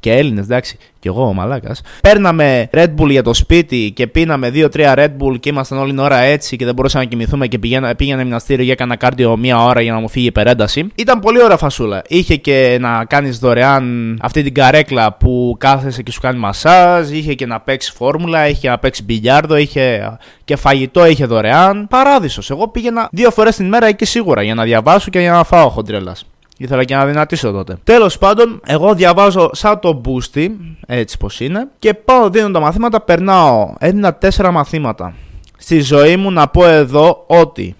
[0.00, 1.80] και Έλληνες, εντάξει, κι εγώ ο μαλάκας.
[2.02, 5.98] Παίρναμε Red Bull για το σπίτι και πίναμε 2-3 Red Bull και ήμασταν όλη την
[5.98, 9.64] ώρα έτσι και δεν μπορούσαμε να κοιμηθούμε και πήγαινα, πήγαινα γυμναστήριο για έκανα κάρδιο μία
[9.64, 10.86] ώρα για να μου φύγει η υπερένταση.
[10.94, 12.02] Ήταν πολύ ωραία φασούλα.
[12.08, 17.34] Είχε και να κάνεις δωρεάν αυτή την καρέκλα που κάθεσαι και σου κάνει μασάζ, είχε
[17.34, 21.86] και να παίξεις φόρμουλα, είχε να παίξεις μπιλιάρδο, είχε και φαγητό είχε δωρεάν.
[21.88, 22.50] Παράδεισος.
[22.50, 25.68] Εγώ πήγαινα δύο φορές την μέρα εκεί σίγουρα για να διαβάσω και για να φάω
[25.68, 26.24] χοντρέλας.
[26.60, 27.76] Ήθελα και να δυνατήσω τότε.
[27.84, 30.48] Τέλος πάντων, εγώ διαβάζω σαν το Boosty,
[30.86, 33.74] έτσι πως είναι, και πάω δίνω τα μαθήματα, περνάω.
[33.78, 35.14] Έδινα τέσσερα μαθήματα.
[35.56, 37.76] Στη ζωή μου να πω εδώ ότι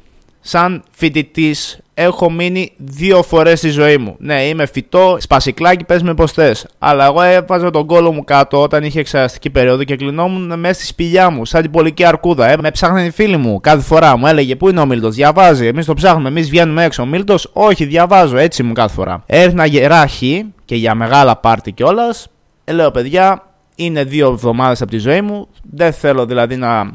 [0.49, 4.17] σαν φοιτητής έχω μείνει δύο φορές στη ζωή μου.
[4.19, 6.67] Ναι, είμαι φυτό, σπασικλάκι, πες με πώ θες.
[6.79, 10.87] Αλλά εγώ έβαζα τον κόλο μου κάτω όταν είχε εξαραστική περίοδο και κλεινόμουν μέσα στη
[10.87, 12.49] σπηλιά μου, σαν την πολική αρκούδα.
[12.49, 12.57] Ε.
[12.61, 14.17] Με ψάχναν οι φίλοι μου κάθε φορά.
[14.17, 15.67] Μου έλεγε Πού είναι ο Μίλτος, διαβάζει.
[15.67, 17.03] Εμείς το ψάχνουμε, εμείς βγαίνουμε έξω.
[17.03, 19.23] Ο Μίλτος, όχι, διαβάζω, έτσι μου κάθε φορά.
[19.27, 22.29] Έρθνα γεράχη και για μεγάλα πάρτι κιόλας.
[22.65, 23.43] Ε, λέω παιδιά,
[23.75, 25.49] είναι δύο εβδομάδες από τη ζωή μου.
[25.73, 26.93] Δεν θέλω δηλαδή να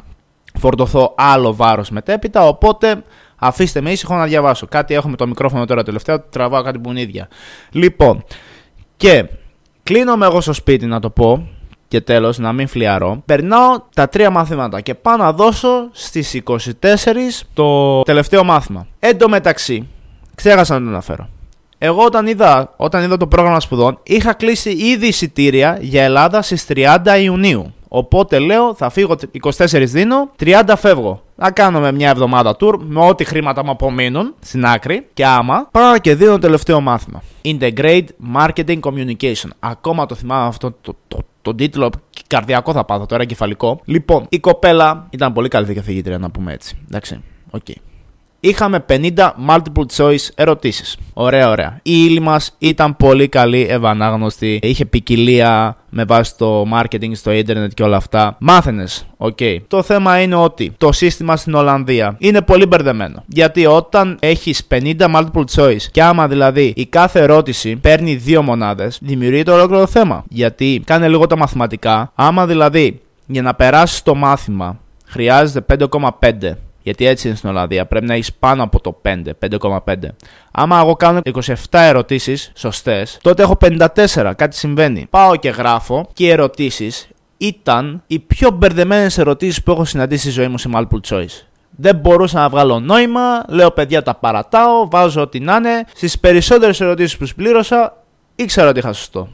[0.58, 2.46] φορτωθώ άλλο βάρος μετέπειτα.
[2.48, 3.02] Οπότε
[3.46, 4.66] Αφήστε με ήσυχο να διαβάσω.
[4.66, 7.28] Κάτι έχω με το μικρόφωνο τώρα τελευταία, τραβάω κάτι που είναι ίδια.
[7.70, 8.24] Λοιπόν,
[8.96, 9.28] και
[9.82, 11.48] κλείνομαι εγώ στο σπίτι να το πω
[11.88, 13.22] και τέλος να μην φλιαρώ.
[13.24, 16.62] Περνάω τα τρία μαθήματα και πάω να δώσω στις 24
[17.54, 18.86] το τελευταίο μάθημα.
[18.98, 19.88] Εν τω μεταξύ,
[20.34, 21.28] ξέχασα να το αναφέρω.
[21.78, 26.66] Εγώ όταν είδα, όταν είδα το πρόγραμμα σπουδών είχα κλείσει ήδη εισιτήρια για Ελλάδα στις
[26.68, 27.74] 30 Ιουνίου.
[27.88, 31.23] Οπότε λέω θα φύγω 24 δίνω, 30 φεύγω.
[31.36, 35.06] Να κάνουμε μια εβδομάδα tour με ό,τι χρήματα μου απομείνουν στην άκρη.
[35.12, 37.22] Και άμα πάω και δίνω το τελευταίο μάθημα.
[37.44, 38.06] Integrate
[38.36, 39.48] Marketing Communication.
[39.58, 41.90] Ακόμα το θυμάμαι αυτό το, το, το, τίτλο.
[42.26, 43.80] Καρδιακό θα πάθω τώρα, κεφαλικό.
[43.84, 46.78] Λοιπόν, η κοπέλα ήταν πολύ καλή καθηγήτρια, να πούμε έτσι.
[46.88, 47.60] Εντάξει, OK.
[47.68, 47.93] Okay.
[48.44, 49.10] Είχαμε 50
[49.48, 50.96] multiple choice ερωτήσεις.
[51.12, 51.80] Ωραία, ωραία.
[51.82, 54.58] Η ύλη μας ήταν πολύ καλή, ευανάγνωστη.
[54.62, 58.36] Είχε ποικιλία με βάση το marketing στο ίντερνετ και όλα αυτά.
[58.40, 59.06] Μάθαινες.
[59.16, 59.36] OK.
[59.40, 59.56] Okay.
[59.68, 63.22] Το θέμα είναι ότι το σύστημα στην Ολλανδία είναι πολύ μπερδεμένο.
[63.26, 68.98] Γιατί όταν έχεις 50 multiple choice και άμα δηλαδή η κάθε ερώτηση παίρνει δύο μονάδες,
[69.02, 70.24] δημιουργείται ολόκληρο το θέμα.
[70.28, 72.12] Γιατί κάνε λίγο τα μαθηματικά.
[72.14, 76.52] Άμα δηλαδή για να περάσεις το μάθημα χρειάζεται 5,5
[76.84, 77.86] γιατί έτσι είναι στην Ολλανδία.
[77.86, 79.94] Πρέπει να έχεις πάνω από το 5, 5,5.
[80.50, 84.32] Άμα εγώ κάνω 27 ερωτήσεις σωστές, τότε έχω 54.
[84.36, 85.06] Κάτι συμβαίνει.
[85.10, 90.30] Πάω και γράφω και οι ερωτήσεις ήταν οι πιο μπερδεμένες ερωτήσεις που έχω συναντήσει στη
[90.30, 91.42] ζωή μου σε multiple choice.
[91.76, 95.84] Δεν μπορούσα να βγάλω νόημα, λέω παιδιά τα παρατάω, βάζω ό,τι να είναι.
[95.94, 98.04] Στις περισσότερες ερωτήσεις που συμπλήρωσα
[98.34, 99.28] ήξερα ότι είχα σωστό.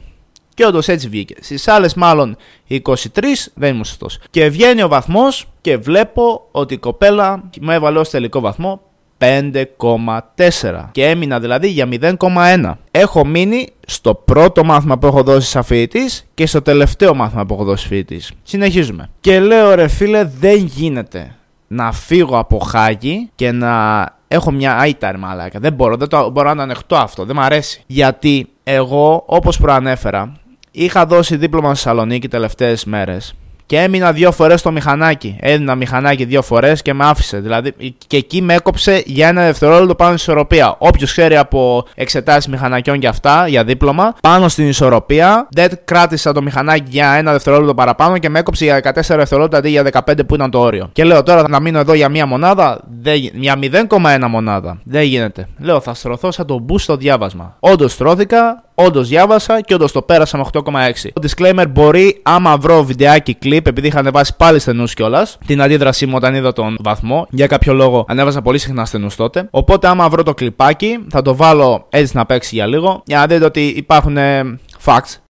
[0.53, 1.35] Και όντως έτσι βγήκε.
[1.41, 2.37] Στις άλλες, μάλλον
[2.67, 4.19] 23, δεν ήμουν σωστός.
[4.29, 8.81] Και βγαίνει ο βαθμός και βλέπω ότι η κοπέλα μου έβαλε ως τελικό βαθμό
[9.17, 12.73] 5,4 και έμεινα δηλαδή για 0,1.
[12.91, 17.53] Έχω μείνει στο πρώτο μάθημα που έχω δώσει σαν φοιτητής και στο τελευταίο μάθημα που
[17.53, 18.31] έχω δώσει φοιτητής.
[18.43, 19.09] Συνεχίζουμε.
[19.19, 21.35] Και λέω ρε φίλε, δεν γίνεται
[21.67, 25.59] να φύγω από χάγι και να έχω μια άιταρ μαλάκα.
[25.59, 27.83] Δεν μπορώ, δεν το, μπορώ να το ανεχτώ αυτό, δεν μου αρέσει.
[27.87, 30.41] Γιατί εγώ, όπως προανέφερα,
[30.71, 33.35] Είχα δώσει δίπλωμα στη Θεσσαλονίκη τελευταίες μέρες
[33.71, 35.35] και έμεινα δύο φορές στο μηχανάκι.
[35.39, 37.39] Έδινα μηχανάκι δύο φορές και με άφησε.
[37.39, 37.73] Δηλαδή
[38.07, 40.75] και εκεί με έκοψε για ένα δευτερόλεπτο πάνω στην ισορροπία.
[40.77, 46.41] Όποιος ξέρει από εξετάσεις μηχανακιών και αυτά για δίπλωμα, πάνω στην ισορροπία, δεν κράτησα το
[46.41, 50.35] μηχανάκι για ένα δευτερόλεπτο παραπάνω και με έκοψε για 14 δευτερόλεπτα αντί για 15 που
[50.35, 50.89] ήταν το όριο.
[50.93, 53.59] Και λέω τώρα να μείνω εδώ για μία μονάδα, δεν, για
[53.89, 54.79] 0,1 μονάδα.
[54.83, 55.47] Δεν γίνεται.
[55.59, 57.55] Λέω θα στρωθώ σαν το μπου στο διάβασμα.
[57.59, 60.61] Όντως στρώθηκα, όντως διάβασα και όντως το πέρασα με 8,6.
[61.13, 66.05] Το disclaimer μπορεί άμα βρω βιντεάκι κλειπ επειδή είχα ανεβάσει πάλι στενούς κιόλας, την αντίδρασή
[66.05, 67.27] μου όταν είδα τον βαθμό.
[67.29, 69.47] Για κάποιο λόγο ανέβαζα πολύ συχνά στενούς τότε.
[69.51, 73.25] Οπότε, άμα βρω το κλιπάκι, θα το βάλω έτσι να παίξει για λίγο, για να
[73.25, 75.30] δείτε ότι υπάρχουν ε, facts.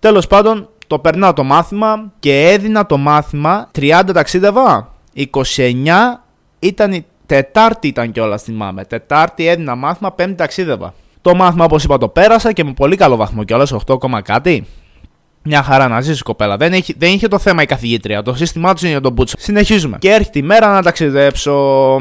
[0.00, 4.94] Τέλος πάντων, το περνάω το μάθημα και έδινα το μάθημα 30 ταξίδευα.
[5.14, 6.20] 29
[6.58, 8.84] ήταν η Τετάρτη ήταν κιόλας θυμάμαι.
[8.84, 10.94] Τετάρτη έδινα μάθημα, Πέμπτη ταξίδευα.
[11.20, 14.66] Το μάθημα, όπως είπα, το πέρασα και με πολύ καλό βαθμό κιόλας, 8, κάτι.
[15.42, 16.56] Μια χαρά να ζήσει κοπέλα.
[16.56, 18.22] Δεν, έχει, δεν είχε το θέμα η καθηγήτρια.
[18.22, 19.36] Το σύστημά τους είναι για τον Μπούτσο.
[19.38, 19.98] Συνεχίζουμε.
[19.98, 21.96] Και έρχεται η μέρα να ταξιδέψω.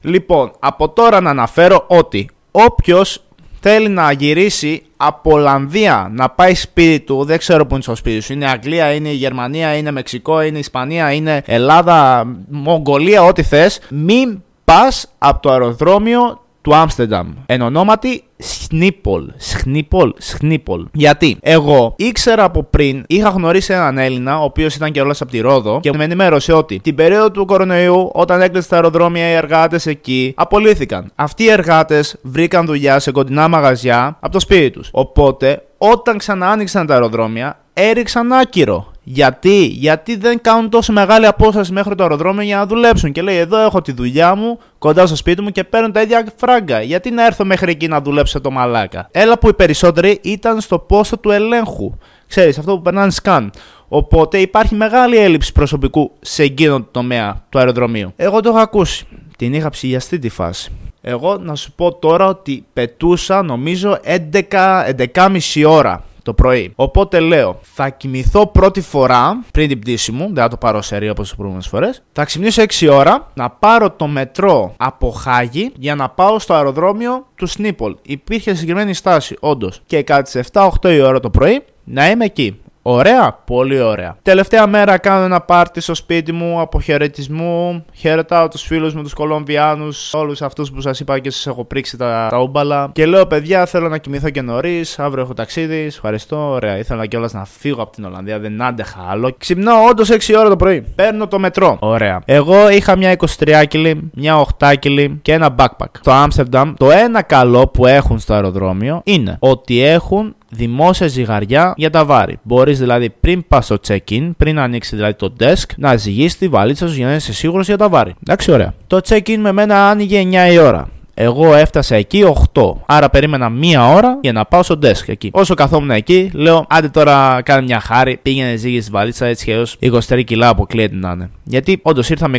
[0.00, 3.22] Λοιπόν, από τώρα να αναφέρω ότι όποιος
[3.60, 8.20] θέλει να γυρίσει από Ολλανδία να πάει σπίτι του, δεν ξέρω που είναι στο σπίτι
[8.20, 8.32] σου.
[8.32, 13.80] Είναι Αγγλία, είναι Γερμανία, είναι Μεξικό, είναι Ισπανία, είναι Ελλάδα, Μογγολία, ό,τι θες.
[13.88, 17.28] Μην πας από το αεροδρόμιο του Άμστερνταμ.
[17.46, 19.32] Εν ονόματι Σνίπολ.
[19.36, 20.12] Σνίπολ.
[20.18, 20.86] Σνίπολ.
[20.92, 25.30] Γιατί; Εγώ ήξερα από πριν, είχα γνωρίσει έναν Έλληνα, ο οποίος ήταν και όλο από
[25.30, 29.34] τη Ρόδο, και με ενημέρωσε ότι την περίοδο του κορονοϊού, όταν έκλεισε τα αεροδρόμια, οι
[29.34, 31.10] εργάτες εκεί απολύθηκαν.
[31.14, 34.88] Αυτοί οι εργάτες βρήκαν δουλειά σε κοντινά μαγαζιά από το σπίτι τους.
[34.92, 38.92] Οπότε, όταν ξανά άνοιξαν τα αεροδρόμια, έριξαν άκυρο.
[39.02, 43.12] Γιατί, γιατί δεν κάνουν τόσο μεγάλη απόσταση μέχρι το αεροδρόμιο για να δουλέψουν.
[43.12, 46.26] Και λέει: Εδώ έχω τη δουλειά μου κοντά στο σπίτι μου και παίρνω τα ίδια
[46.36, 46.82] φράγκα.
[46.82, 50.78] Γιατί να έρθω μέχρι εκεί να δουλέψω το μαλάκα; Έλα που οι περισσότεροι ήταν στο
[50.78, 51.94] πόστο του ελέγχου.
[52.26, 53.50] Ξέρεις, αυτό που περνάνε σκάν.
[53.88, 58.12] Οπότε υπάρχει μεγάλη έλλειψη προσωπικού σε εκείνο το τομέα του αεροδρομίου.
[58.16, 59.06] Εγώ το έχω ακούσει.
[59.36, 60.72] Την είχα ψηλιαστεί τη φάση.
[61.00, 66.72] Εγώ να σου πω τώρα ότι πετούσα νομίζω 11, 11,5 ώρα το πρωί.
[66.74, 70.96] Οπότε λέω, θα κοιμηθώ πρώτη φορά πριν την πτήση μου, δεν θα το πάρω σε
[70.96, 72.02] όπως τις προηγούμενες φορές.
[72.12, 77.26] Θα ξυπνήσω 6 ώρα, να πάρω το μετρό από Χάγη για να πάω στο αεροδρόμιο
[77.34, 77.96] του Σνίπολ.
[78.02, 79.80] Υπήρχε συγκεκριμένη στάση, όντως.
[79.86, 82.60] Και κάτι σε 7-8 η ώρα το πρωί να είμαι εκεί.
[82.90, 84.16] Ωραία, πολύ ωραία.
[84.22, 87.84] Τελευταία μέρα κάνω ένα πάρτι στο σπίτι μου αποχαιρετισμού.
[87.94, 91.96] Χαιρετάω τους φίλους μου, τους Κολομβιάνους, όλους αυτούς που σας είπα και σας έχω πρίξει
[91.96, 92.90] τα, τα ούμπαλα.
[92.92, 94.98] Και λέω, παιδιά, θέλω να κοιμηθώ και νωρίς.
[94.98, 95.76] Αύριο έχω ταξίδι.
[95.76, 96.78] Ευχαριστώ, ωραία.
[96.78, 99.34] Ήθελα κιόλας να φύγω από την Ολλανδία, δεν άντεχα άλλο.
[99.38, 100.80] Ξυπνάω όντως 6 ώρα το πρωί.
[100.94, 101.76] Παίρνω το μετρό.
[101.80, 102.22] Ωραία.
[102.24, 105.90] Εγώ είχα μια 23 κιλή, μια 8 κιλή και ένα backpack.
[106.00, 111.90] Στο Άμστερνταμ, το ένα καλό που έχουν στο αεροδρόμιο είναι ότι έχουν δημόσια ζυγαριά για
[111.90, 112.38] τα βάρη.
[112.42, 116.88] Μπορείς δηλαδή πριν πας στο check-in, πριν ανοίξεις δηλαδή το desk, να ζυγίσει τη βαλίτσα
[116.88, 118.14] σου για να είσαι σίγουρος για τα βάρη.
[118.22, 118.74] Εντάξει, ωραία.
[118.86, 120.88] Το check-in με μένα άνοιγε 9 η ώρα.
[121.20, 122.72] Εγώ έφτασα εκεί 8.
[122.86, 125.30] Άρα περίμενα μία ώρα για να πάω στο desk εκεί.
[125.32, 128.18] Όσο καθόμουν εκεί, λέω: Άντε τώρα κάνε μια χάρη.
[128.22, 129.64] Πήγαινε ζύγη στη βαλίτσα έτσι και έω
[130.08, 131.30] 23 κιλά αποκλείεται να είναι.
[131.44, 132.38] Γιατί όντως ήρθα με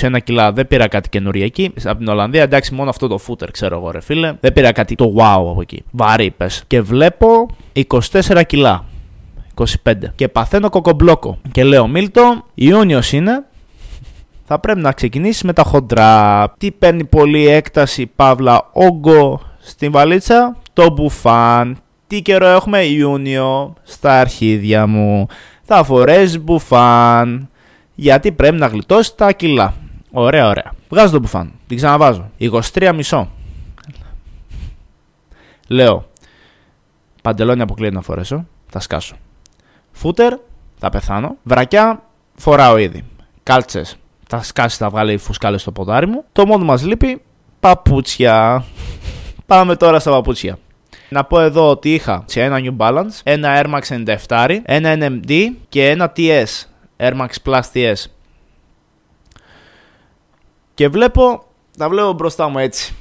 [0.00, 0.52] 22-21 κιλά.
[0.52, 1.72] Δεν πήρα κάτι καινούριο εκεί.
[1.84, 4.32] Από την Ολλανδία εντάξει, μόνο αυτό το footer ξέρω εγώ ρε φίλε.
[4.40, 5.84] Δεν πήρα κάτι το wow από εκεί.
[5.90, 6.62] Βαρύ πες.
[6.66, 8.84] Και βλέπω 24 κιλά.
[9.54, 9.92] 25.
[10.14, 11.38] Και παθαίνω κοκομπλόκο.
[11.52, 13.44] Και λέω Μίλτο, Ιούνιος είναι,
[14.48, 16.50] θα πρέπει να ξεκινήσεις με τα χοντρά.
[16.58, 21.78] Τι παίρνει πολύ έκταση, παύλα, όγκο στην βαλίτσα, το μπουφάν.
[22.06, 25.26] Τι καιρό έχουμε Ιούνιο στα αρχίδια μου.
[25.62, 27.48] Θα φορέσεις μπουφάν.
[27.94, 29.74] Γιατί πρέπει να γλιτώσεις τα κιλά.
[30.12, 30.72] Ωραία, ωραία.
[30.88, 31.52] Βγάζω το μπουφάν.
[31.66, 32.30] Την ξαναβάζω.
[32.38, 33.30] 23 μισό.
[35.68, 36.08] Λέω.
[37.22, 38.46] Παντελόνι αποκλείεται να φορέσω.
[38.68, 39.16] Θα σκάσω.
[39.92, 40.34] Φούτερ.
[40.78, 41.36] Θα πεθάνω.
[41.42, 42.02] Βρακιά.
[42.34, 43.04] Φοράω ήδη.
[43.42, 43.96] Κάλτσες
[44.28, 46.24] θα σκάσει, θα βγάλει φουσκάλες στο ποδάρι μου.
[46.32, 47.20] Το μόνο μας λείπει
[47.60, 48.64] παπούτσια.
[49.46, 50.58] Πάμε τώρα στα παπούτσια.
[51.08, 55.46] Να πω εδώ ότι είχα σε ένα New Balance, ένα Air Max 97, ένα NMD
[55.68, 56.44] και ένα TS,
[56.96, 58.04] Air Max Plus TS.
[60.74, 61.44] Και βλέπω,
[61.78, 62.94] τα βλέπω μπροστά μου έτσι.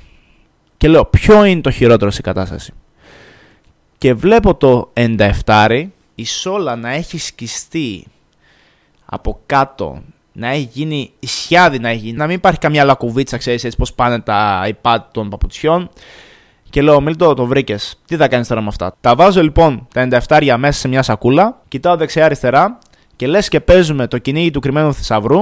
[0.78, 2.74] Και λέω, ποιο είναι το χειρότερο σε κατάσταση;
[3.98, 4.92] Και βλέπω το
[5.46, 8.08] 97, η σόλα να έχει σκιστεί
[9.06, 10.02] από κάτω
[10.36, 13.94] να έχει γίνει ισιάδι να έχει γίνει, να μην υπάρχει καμιά λακκουβίτσα, ξέρεις έτσι πώς
[13.94, 15.90] πάνε τα iPad των παπουτσιών.
[16.70, 18.00] Και λέω, Μίλτο, το βρήκες.
[18.06, 21.62] Τι θα κάνεις τώρα με αυτά; Τα βάζω λοιπόν τα 97 μέσα σε μια σακούλα,
[21.68, 22.78] κοιτάω δεξιά-αριστερά
[23.16, 25.40] και λες και παίζουμε το κυνήγι του κρυμμένου θησαυρού,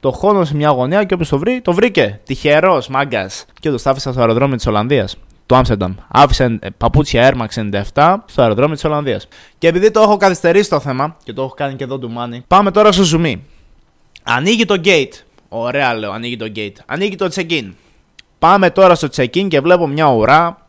[0.00, 2.20] το χώνω σε μια γωνία και όποιος το βρει, το βρήκε.
[2.24, 3.44] Τυχερός, μάγκας.
[3.60, 5.16] Και το στάφισα στο αεροδρόμιο της Ολλανδίας.
[5.46, 5.94] Το Άμστερνταμ.
[6.08, 9.28] Άφησε ε, παπούτσια Air Max 97 στο αεροδρόμιο της Ολλανδίας.
[9.58, 12.38] Και επειδή το έχω καθυστερήσει το θέμα και το έχω κάνει και εδώ του Money,
[12.46, 13.34] πάμε τώρα στο zoom.
[14.28, 15.12] Ανοίγει το gate.
[15.48, 16.76] Ωραία λέω, ανοίγει το gate.
[16.86, 17.72] Ανοίγει το check-in.
[18.38, 20.66] Πάμε τώρα στο check-in και βλέπω μια ουρά.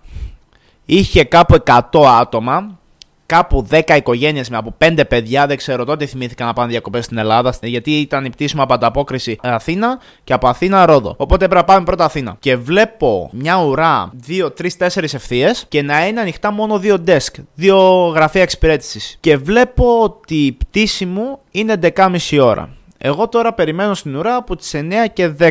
[0.85, 2.79] Είχε κάπου 100 άτομα.
[3.25, 5.47] Κάπου 10 οικογένειες με από 5 παιδιά.
[5.47, 7.53] Δεν ξέρω τότε θυμήθηκα να πάνε διακοπές στην Ελλάδα.
[7.61, 11.13] Γιατί ήταν η πτήση μου από ανταπόκριση Αθήνα και από Αθήνα Ρόδο.
[11.17, 12.35] Οπότε πρέπει να πάμε πρώτα Αθήνα.
[12.39, 17.43] Και βλέπω μια ουρά 2, 3, 4 ευθείες και να είναι ανοιχτά μόνο 2 desk.
[17.53, 19.17] Δύο γραφεία εξυπηρέτησης.
[19.19, 22.76] Και βλέπω ότι η πτήση μου είναι 11.30 ώρα.
[22.97, 24.83] Εγώ τώρα περιμένω στην ουρά από τις 9
[25.13, 25.49] και 10.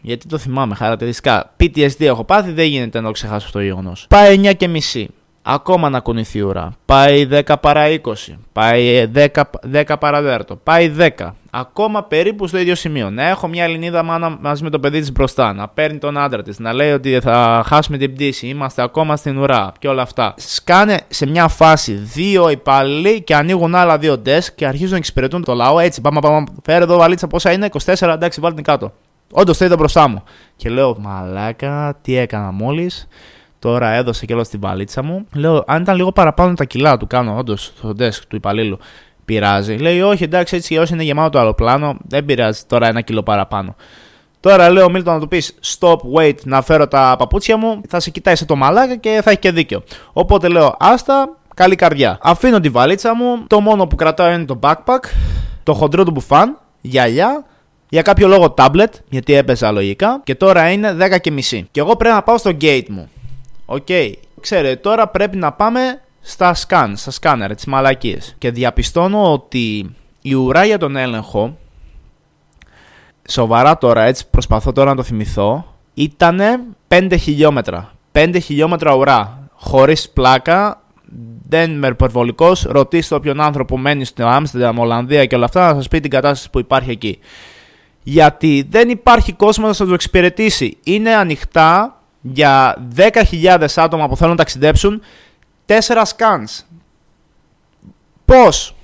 [0.00, 1.54] Γιατί το θυμάμαι χαρακτηριστικά.
[1.60, 4.06] PTSD έχω πάθει, δεν γίνεται να το ξεχάσω αυτό το γεγονός.
[4.08, 5.08] Πάει 9 και μισή.
[5.42, 6.72] Ακόμα να κουνηθεί η ουρά.
[6.84, 8.12] Πάει 10 παρά 20.
[8.52, 9.26] Πάει 10,
[9.72, 11.30] 10 παρά Πάει 10.
[11.50, 13.10] Ακόμα περίπου στο ίδιο σημείο.
[13.10, 15.52] Να έχω μια Ελληνίδα μάνα μαζί με το παιδί της μπροστά.
[15.52, 16.58] Να παίρνει τον άντρα της.
[16.58, 18.46] Να λέει ότι θα χάσουμε την πτήση.
[18.46, 19.72] Είμαστε ακόμα στην ουρά.
[19.78, 20.34] Και όλα αυτά.
[20.36, 25.44] Σκάνε σε μια φάση δύο υπάλληλοι και ανοίγουν άλλα δύο desk και αρχίζουν να εξυπηρετούν
[25.44, 25.78] το λαό.
[25.78, 26.44] Έτσι, πάμε, πάμε.
[26.64, 27.68] Φέρε εδώ βαλίτσα πόσα είναι.
[27.84, 28.92] 24, εντάξει, βάλτε την κάτω.
[29.32, 30.22] Όντως το είδα μπροστά μου.
[30.56, 33.08] Και λέω, Μαλάκα, τι έκανα μόλις.
[33.62, 35.26] Τώρα έδωσε και όλο στη βαλίτσα μου.
[35.34, 38.78] Λέω, αν ήταν λίγο παραπάνω τα κιλά του κάνω, όντως, στο desk του υπαλλήλου.
[39.24, 39.76] Πειράζει.
[39.76, 43.76] Λέει, Όχι, εντάξει, έτσι όσοι είναι γεμάτο το αεροπλάνο, δεν πειράζει τώρα ένα κιλό παραπάνω.
[44.40, 47.80] Τώρα λέω, Μίλτο να του πεις stop, wait, να φέρω τα παπούτσια μου.
[47.88, 49.82] Θα σε κοιτάει σε το μαλάκα και θα έχει και δίκιο.
[50.12, 52.18] Οπότε λέω, άστα, καλή καρδιά.
[52.22, 53.44] Αφήνω τη βαλίτσα μου.
[53.46, 55.00] Το μόνο που κρατάω είναι το backpack,
[55.62, 57.44] το χοντρό του μπουφάν, γυαλιά,
[57.88, 60.20] για κάποιο λόγο tablet, γιατί έπεσα λογικά.
[60.24, 61.68] Και τώρα είναι 10 και μισή.
[61.70, 63.10] Και εγώ πρέπει να πάω στο gate μου.
[63.72, 63.86] OK.
[63.88, 64.12] Okay.
[64.40, 68.34] Ξέρετε, τώρα πρέπει να πάμε στα scan, στα σκάνερ, τις μαλακίες.
[68.38, 71.56] Και διαπιστώνω ότι η ουρά για τον έλεγχο,
[73.28, 76.40] σοβαρά τώρα, έτσι προσπαθώ τώρα να το θυμηθώ, ήταν
[76.88, 77.92] 5 χιλιόμετρα.
[78.12, 79.48] 5 χιλιόμετρα ουρά.
[79.52, 80.82] Χωρίς πλάκα,
[81.48, 82.62] δεν είμαι υπερβολικός.
[82.62, 86.50] Ρωτήστε όποιον άνθρωπο μένει στην Άμστερνταμ, Ολλανδία και όλα αυτά, να σας πει την κατάσταση
[86.50, 87.18] που υπάρχει εκεί.
[88.02, 90.76] Γιατί δεν υπάρχει κόσμος να σας το εξυπηρετήσει.
[90.84, 95.02] Είναι ανοιχτά για 10.000 άτομα που θέλουν να ταξιδέψουν
[95.66, 96.64] 4 scans.
[98.24, 98.74] Πώς;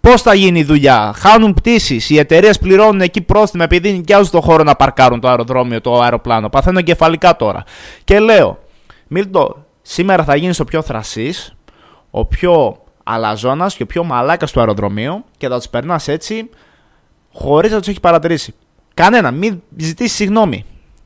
[0.00, 2.10] Πώς θα γίνει η δουλειά; Χάνουν πτήσεις.
[2.10, 6.48] Οι εταιρείες πληρώνουν εκεί πρόστιμα επειδή νοικιάζουν το χώρο να παρκάρουν το αεροδρόμιο, το αεροπλάνο.
[6.48, 7.64] Παθαίνω κεφαλικά τώρα.
[8.04, 8.58] Και λέω,
[9.08, 11.54] Μίλτο, σήμερα θα γίνεις ο πιο θρασής,
[12.10, 16.50] ο πιο αλαζόνας και ο πιο μαλάκας του αεροδρομίου και θα τους περνάς έτσι
[17.32, 18.54] χωρίς να τους έχει παρατηρήσει.
[18.94, 20.64] Κανένα, μην ζητήσεις συγγνώμη.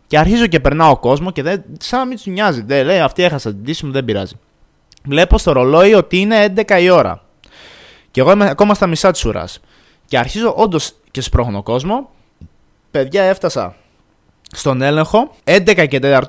[0.09, 2.63] Και αρχίζω και περνάω κόσμο και δεν, σαν να μην τους νοιάζει.
[2.63, 4.35] Δεν λέει αυτή έχασα την πτήση μου, δεν πειράζει.
[5.05, 7.23] Βλέπω στο ρολόι ότι είναι 11 η ώρα.
[8.11, 9.61] Και εγώ είμαι ακόμα στα μισά της ουράς.
[10.07, 12.11] Και αρχίζω όντως και σπρώχνω κόσμο.
[12.91, 13.75] Παιδιά, έφτασα
[14.51, 16.21] στον έλεγχο 11 και 4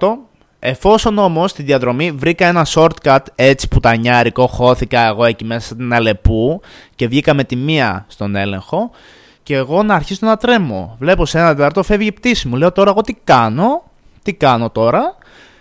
[0.59, 5.67] Εφόσον όμως στη διαδρομή βρήκα ένα shortcut έτσι που τα νιάρικο, χώθηκα εγώ εκεί μέσα
[5.67, 6.61] στην Αλεπού
[6.95, 8.91] και βγήκα με τη μία στον έλεγχο
[9.49, 10.95] και εγώ να αρχίσω να τρέμω.
[10.99, 12.55] Βλέπω σε ένα τετάρτο φεύγει η πτήση μου.
[12.55, 13.83] Λέω τώρα εγώ τι κάνω,
[14.23, 15.15] τι κάνω τώρα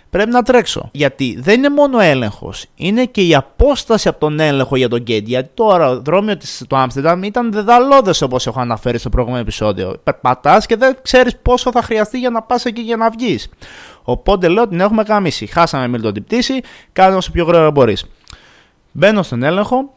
[0.09, 0.89] πρέπει να τρέξω.
[0.91, 5.23] Γιατί δεν είναι μόνο έλεγχος, είναι και η απόσταση από τον έλεγχο για τον gate.
[5.23, 9.99] Γιατί το αεροδρόμιο της, του Άμστερνταμ ήταν δεδαλώδες όπως έχω αναφέρει στο προηγούμενο επεισόδιο.
[10.03, 13.49] Περπατάς και δεν ξέρεις πόσο θα χρειαστεί για να πας εκεί για να βγεις.
[14.03, 15.45] Οπότε λέω ότι την έχουμε γαμίσει.
[15.45, 16.61] Χάσαμε με την πτήση,
[16.93, 18.05] κάνε όσο πιο γρήγορα μπορείς.
[18.91, 19.93] Μπαίνω στον έλεγχο,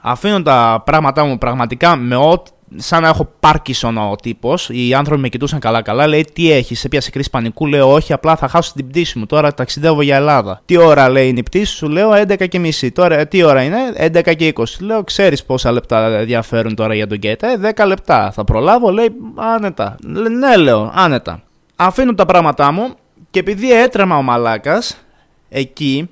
[0.00, 4.68] αφήνω τα πράγματά μου πραγματικά με ό,τι σαν να έχω Πάρκισον ο τύπος.
[4.72, 6.06] Οι άνθρωποι με κοιτούσαν καλά-καλά.
[6.06, 7.66] Λέει: Τι έχεις, σε πιάσε κρίση πανικού.
[7.66, 9.26] Λέω: Όχι, απλά θα χάσω την πτήση μου.
[9.26, 10.60] Τώρα ταξιδεύω για Ελλάδα.
[10.64, 12.90] Τι ώρα λέει είναι η πτήση σου, λέω 11 και μισή.
[12.90, 14.64] Τώρα τι ώρα είναι, 11 και 20.
[14.80, 17.48] Λέω: Ξέρεις πόσα λεπτά διαφέρουν τώρα για τον Γκέτα.
[17.48, 18.30] Ε, 10 λεπτά.
[18.30, 19.96] Θα προλάβω, λέει: Άνετα.
[20.38, 21.42] Ναι, λέω: Άνετα.
[21.76, 22.94] Αφήνω τα πράγματά μου
[23.30, 25.04] και επειδή έτρεμα ο μαλάκας
[25.48, 26.10] εκεί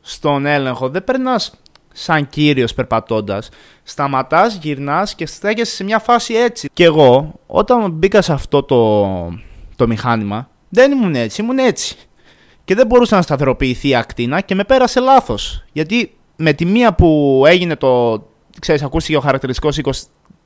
[0.00, 1.52] στον έλεγχο δεν περνάς
[1.92, 3.48] σαν κύριος περπατώντας,
[3.82, 6.68] σταματάς, γυρνάς και στέκεσαι σε μια φάση έτσι.
[6.72, 9.04] Και εγώ, όταν μπήκα σε αυτό το,
[9.76, 11.96] το μηχάνημα, δεν ήμουν έτσι, ήμουν έτσι.
[12.64, 15.64] Και δεν μπορούσα να σταθεροποιηθεί η ακτίνα και με πέρασε λάθος.
[15.72, 18.22] Γιατί με τη μία που έγινε το.
[18.60, 19.90] ξέρεις, ακούστηκε ο χαρακτηριστικός 20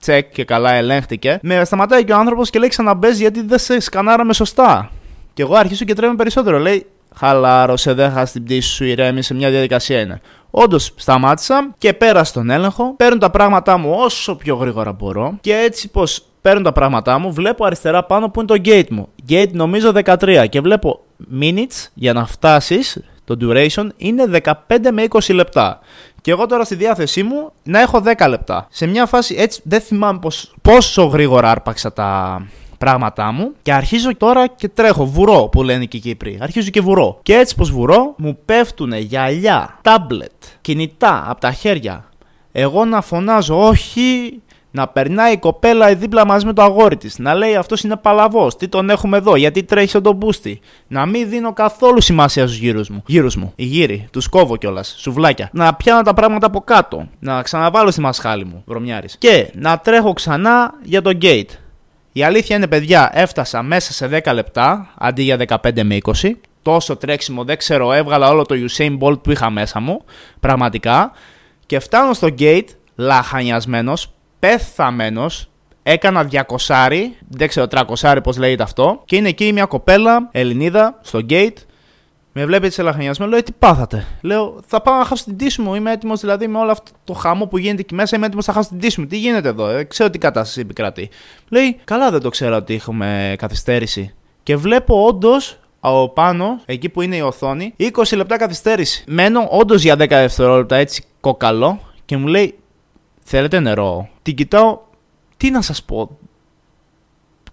[0.01, 3.81] τσεκ και καλά ελέγχτηκε, με σταματάει και ο άνθρωπος και λέει ξαναμπες γιατί δεν σε
[3.81, 4.91] σκανάραμε σωστά.
[5.35, 6.59] Και εγώ αρχίσω και τρέμω περισσότερο.
[6.59, 6.87] Λέει,
[7.19, 10.21] χαλάρωσε, δεν χάσει την πτήση σου, ηρέμησε, μια διαδικασία είναι.
[10.51, 12.95] Όντως σταμάτησα και πέρασα τον έλεγχο.
[12.97, 15.39] Παίρνω τα πράγματά μου όσο πιο γρήγορα μπορώ.
[15.41, 19.09] Και έτσι πως παίρνω τα πράγματά μου, βλέπω αριστερά πάνω που είναι το gate μου.
[19.29, 21.01] Gate νομίζω 13 και βλέπω
[21.41, 23.01] minutes για να φτάσεις.
[23.25, 24.53] Το duration είναι 15
[24.93, 25.81] με 20 λεπτά.
[26.21, 28.67] Και εγώ τώρα στη διάθεσή μου να έχω 10 λεπτά.
[28.71, 32.43] Σε μια φάση έτσι δεν θυμάμαι πως, πόσο γρήγορα άρπαξα τα,
[32.79, 35.05] πράγματά μου και αρχίζω τώρα και τρέχω.
[35.05, 36.39] Βουρώ που λένε και οι Κύπροι.
[36.41, 37.19] Αρχίζω και βουρώ.
[37.23, 42.11] Και έτσι πως βουρώ, μου πέφτουν γυαλιά, τάμπλετ, κινητά από τα χέρια.
[42.53, 47.19] Εγώ να φωνάζω, όχι, να περνάει η κοπέλα δίπλα μαζί με το αγόρι της.
[47.19, 48.57] Να λέει αυτός είναι παλαβός.
[48.57, 50.61] Τι τον έχουμε εδώ, γιατί τρέχει στον τον μπούστι.
[50.89, 53.03] Να μην δίνω καθόλου σημασία στους γύρους μου.
[53.07, 53.53] Γύρους μου.
[53.57, 54.09] Οι γύροι.
[54.13, 54.95] Τους κόβω κιόλας.
[54.99, 55.49] Σουβλάκια.
[55.53, 57.09] Να πιάνω τα πράγματα από κάτω.
[57.19, 58.63] Να ξαναβάλω στη μασχάλη μου.
[58.67, 59.17] Βρωμιάρης.
[59.19, 61.51] Και να τρέχω ξανά για το gate.
[62.17, 66.31] Η αλήθεια είναι, παιδιά, έφτασα μέσα σε 10 λεπτά αντί για 15 με 20.
[66.63, 70.05] Τόσο τρέξιμο δεν ξέρω, έβγαλα όλο το Usain Bolt που είχα μέσα μου,
[70.41, 71.13] πραγματικά.
[71.67, 75.49] Και φτάνω στο gate, λαχανιασμένος, πεθαμένος,
[75.83, 79.03] έκανα 200, δεν ξέρω 300 πώς λέγεται αυτό.
[79.05, 81.57] Και είναι εκεί μια κοπέλα, Ελληνίδα, στο gate,
[82.39, 85.61] με βλέπει έτσι ελαχανιασμένο, λέω «Ε, τι πάθατε; Λέω θα πάω να χάσω την τύση
[85.61, 85.75] μου.
[85.75, 88.17] Είμαι έτοιμος δηλαδή με όλο αυτό το χαμό που γίνεται εκεί μέσα.
[88.17, 89.07] Είμαι έτοιμος να χάσω την τύση μου.
[89.07, 91.09] Τι γίνεται εδώ, ε, ξέρω τι κατάσταση επικρατεί.
[91.49, 94.15] Λέει καλά δεν το ξέρω ότι έχουμε καθυστέρηση.
[94.43, 99.05] Και βλέπω όντως από πάνω, εκεί που είναι η οθόνη, 20 λεπτά καθυστέρηση.
[99.07, 102.59] Μένω όντως για 10 δευτερόλεπτα έτσι κοκαλό και μου λέει
[103.29, 104.79] Θέλετε νερό; Την κοιτάω,
[105.37, 106.19] τι να σας πω,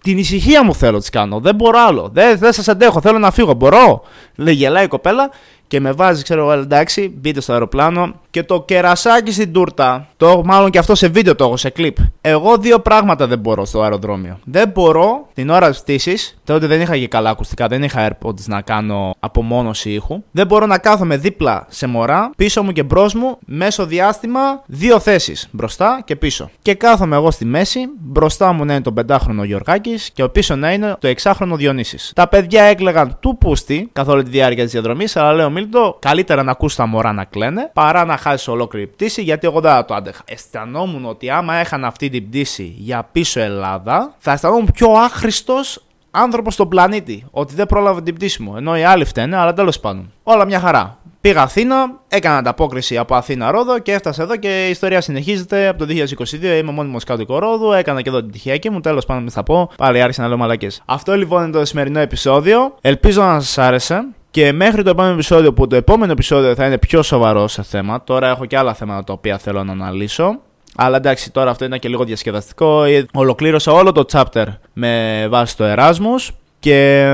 [0.04, 1.40] την ησυχία μου θέλω τις κάνω.
[1.40, 2.10] Δεν μπορώ άλλο.
[2.12, 3.00] Δεν, δεν σας αντέχω.
[3.00, 3.54] Θέλω να φύγω.
[3.54, 4.02] Μπορώ.
[4.36, 5.30] Λέει, γελάει η κοπέλα
[5.66, 8.14] και με βάζει, ξέρω εγώ, εντάξει, μπείτε στο αεροπλάνο.
[8.34, 11.96] Και το κερασάκι στην τούρτα, το μάλλον και αυτό σε βίντεο το έχω, σε κλιπ.
[12.20, 14.38] Εγώ δύο πράγματα δεν μπορώ στο αεροδρόμιο.
[14.44, 18.44] Δεν μπορώ την ώρα της πτήσης, τότε δεν είχα και καλά ακουστικά, δεν είχα AirPods
[18.46, 20.22] να κάνω απομόνωση ήχου.
[20.30, 24.98] Δεν μπορώ να κάθομαι δίπλα σε μωρά, πίσω μου και μπρος μου, μέσω διάστημα, δύο
[24.98, 26.50] θέσεις, μπροστά και πίσω.
[26.62, 30.72] Και κάθομαι εγώ στη μέση, μπροστά μου να είναι το πεντάχρονο Γιωργάκης και πίσω να
[30.72, 32.12] είναι το εξάχρονο Διονύσης.
[32.14, 36.42] Τα παιδιά έκλεγαν του πούστη καθ' όλη τη διάρκεια της διαδρομής, αλλά λέω Μίλτο, καλύτερα
[36.42, 39.84] να ακούς τα μωρά να κλαίνε παρά να χάσει ολόκληρη πτήση, γιατί εγώ δεν θα
[39.84, 40.22] το άντεχα.
[40.24, 46.54] Αισθανόμουν ότι άμα έχανα αυτή την πτήση για πίσω Ελλάδα, θα αισθανόμουν πιο άχρηστος άνθρωπος
[46.54, 47.26] στον πλανήτη.
[47.30, 48.56] Ότι δεν πρόλαβε την πτήση μου.
[48.56, 50.12] Ενώ οι άλλοι φταίνε, αλλά τέλος πάντων.
[50.22, 50.98] Όλα μια χαρά.
[51.20, 55.68] Πήγα Αθήνα, έκανα ανταπόκριση από Αθήνα Ρόδο και έφτασα εδώ και η ιστορία συνεχίζεται.
[55.68, 58.80] Από το 2022 είμαι μόνιμος κάτοικο Ρόδου, έκανα και εδώ την τυχιακή μου.
[58.80, 59.70] Τέλος πάντων, θα πω.
[59.76, 60.82] Πάλι άρχισα να λέω μαλακές.
[60.84, 62.74] Αυτό λοιπόν είναι το σημερινό επεισόδιο.
[62.80, 64.04] Ελπίζω να σας άρεσε.
[64.34, 68.04] Και μέχρι το επόμενο επεισόδιο, που το επόμενο επεισόδιο θα είναι πιο σοβαρό σε θέμα.
[68.04, 70.40] Τώρα έχω και άλλα θέματα τα οποία θέλω να αναλύσω.
[70.76, 72.82] Αλλά εντάξει, τώρα αυτό είναι και λίγο διασκεδαστικό.
[73.14, 76.28] Ολοκλήρωσα όλο το chapter με βάση το Erasmus.
[76.58, 77.08] Και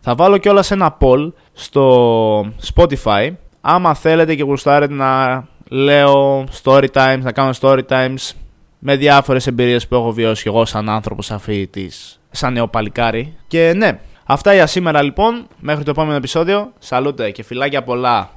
[0.00, 3.30] θα βάλω κιόλας ένα poll στο Spotify.
[3.60, 8.32] Άμα θέλετε και γουστάρετε να λέω story times, να κάνω story times
[8.78, 13.36] με διάφορες εμπειρίες που έχω βιώσει εγώ σαν άνθρωπος αφήτης, σαν νεοπαλικάρι.
[13.46, 13.98] Και ναι,
[14.28, 15.46] Αυτά για σήμερα λοιπόν.
[15.60, 16.72] Μέχρι το επόμενο επεισόδιο.
[16.78, 18.30] Σαλούτε και φιλάκια πολλά.